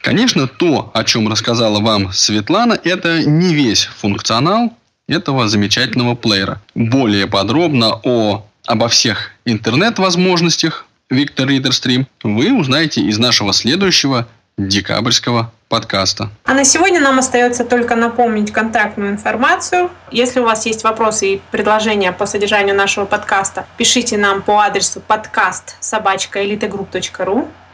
Конечно, 0.00 0.46
то, 0.46 0.90
о 0.94 1.04
чем 1.04 1.28
рассказала 1.28 1.80
вам 1.80 2.12
Светлана, 2.12 2.78
это 2.84 3.24
не 3.24 3.54
весь 3.54 3.84
функционал 3.84 4.72
этого 5.08 5.48
замечательного 5.48 6.14
плеера. 6.14 6.60
Более 6.74 7.26
подробно 7.26 8.00
о, 8.02 8.46
обо 8.66 8.88
всех 8.88 9.32
интернет-возможностях 9.44 10.86
Victor 11.12 11.46
Reader 11.46 11.70
Stream 11.70 12.06
вы 12.22 12.52
узнаете 12.52 13.02
из 13.02 13.18
нашего 13.18 13.52
следующего 13.52 14.28
декабрьского 14.58 15.52
подкаста. 15.68 16.30
А 16.44 16.54
на 16.54 16.64
сегодня 16.64 17.00
нам 17.00 17.18
остается 17.18 17.64
только 17.64 17.96
напомнить 17.96 18.52
контактную 18.52 19.10
информацию. 19.10 19.90
Если 20.10 20.40
у 20.40 20.44
вас 20.44 20.66
есть 20.66 20.84
вопросы 20.84 21.34
и 21.34 21.42
предложения 21.50 22.12
по 22.12 22.26
содержанию 22.26 22.74
нашего 22.74 23.04
подкаста, 23.04 23.66
пишите 23.76 24.16
нам 24.16 24.42
по 24.42 24.60
адресу 24.60 25.00
подкаст 25.00 25.76
собачка 25.80 26.42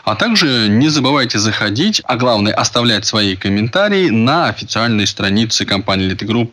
А 0.05 0.17
также 0.17 0.69
не 0.69 0.89
забывайте 0.89 1.39
заходить, 1.39 2.03
а 2.05 2.17
главное 2.17 2.53
оставлять 2.53 3.07
свои 3.07 3.37
комментарии 3.37 4.09
на 4.09 4.49
официальной 4.49 5.07
странице 5.07 5.65
компании 5.65 6.11
Elite 6.11 6.27
Group 6.27 6.51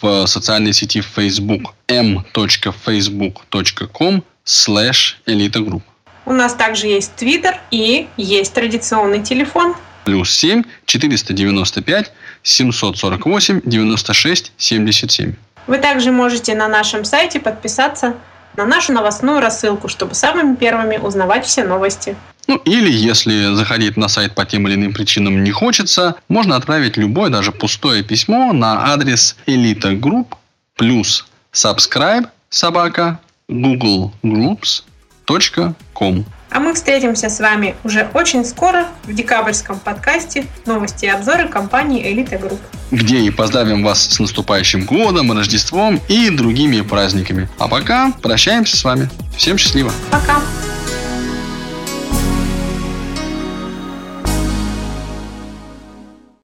в 0.00 0.26
социальной 0.26 0.72
сети 0.72 1.00
Facebook 1.00 1.74
m.facebook.com 1.88 4.24
slash 4.44 5.14
Group. 5.26 5.82
У 6.26 6.32
нас 6.32 6.54
также 6.54 6.88
есть 6.88 7.14
Твиттер 7.16 7.58
и 7.70 8.08
есть 8.16 8.52
традиционный 8.52 9.22
телефон. 9.22 9.74
Плюс 10.10 10.32
7 10.32 10.64
495 10.86 12.12
748 12.42 13.60
96 13.64 14.52
77. 14.56 15.34
Вы 15.68 15.78
также 15.78 16.10
можете 16.10 16.56
на 16.56 16.66
нашем 16.66 17.04
сайте 17.04 17.38
подписаться 17.38 18.16
на 18.56 18.66
нашу 18.66 18.92
новостную 18.92 19.40
рассылку, 19.40 19.86
чтобы 19.86 20.16
самыми 20.16 20.56
первыми 20.56 20.96
узнавать 20.96 21.46
все 21.46 21.62
новости. 21.62 22.16
Ну 22.48 22.56
или 22.64 22.90
если 22.90 23.54
заходить 23.54 23.96
на 23.96 24.08
сайт 24.08 24.34
по 24.34 24.44
тем 24.44 24.66
или 24.66 24.74
иным 24.74 24.92
причинам 24.92 25.44
не 25.44 25.52
хочется, 25.52 26.16
можно 26.28 26.56
отправить 26.56 26.96
любое, 26.96 27.30
даже 27.30 27.52
пустое 27.52 28.02
письмо 28.02 28.52
на 28.52 28.92
адрес 28.92 29.36
Elite 29.46 30.00
Group 30.00 30.34
плюс 30.74 31.24
subscribe 31.52 32.26
собака 32.48 33.20
googlegroups.com. 33.48 36.24
А 36.50 36.58
мы 36.58 36.74
встретимся 36.74 37.28
с 37.28 37.38
вами 37.38 37.76
уже 37.84 38.08
очень 38.12 38.44
скоро 38.44 38.88
в 39.04 39.14
декабрьском 39.14 39.78
подкасте 39.78 40.46
«Новости 40.66 41.04
и 41.04 41.08
обзоры 41.08 41.48
компании 41.48 42.12
Элита 42.12 42.38
Групп». 42.38 42.60
где 42.90 43.20
и 43.20 43.30
поздравим 43.30 43.84
вас 43.84 44.04
с 44.04 44.18
наступающим 44.18 44.84
годом, 44.84 45.30
Рождеством 45.32 46.00
и 46.08 46.28
другими 46.30 46.80
праздниками. 46.80 47.48
А 47.58 47.68
пока 47.68 48.12
прощаемся 48.20 48.76
с 48.76 48.82
вами. 48.82 49.08
Всем 49.36 49.58
счастливо! 49.58 49.92
Пока! 50.10 50.40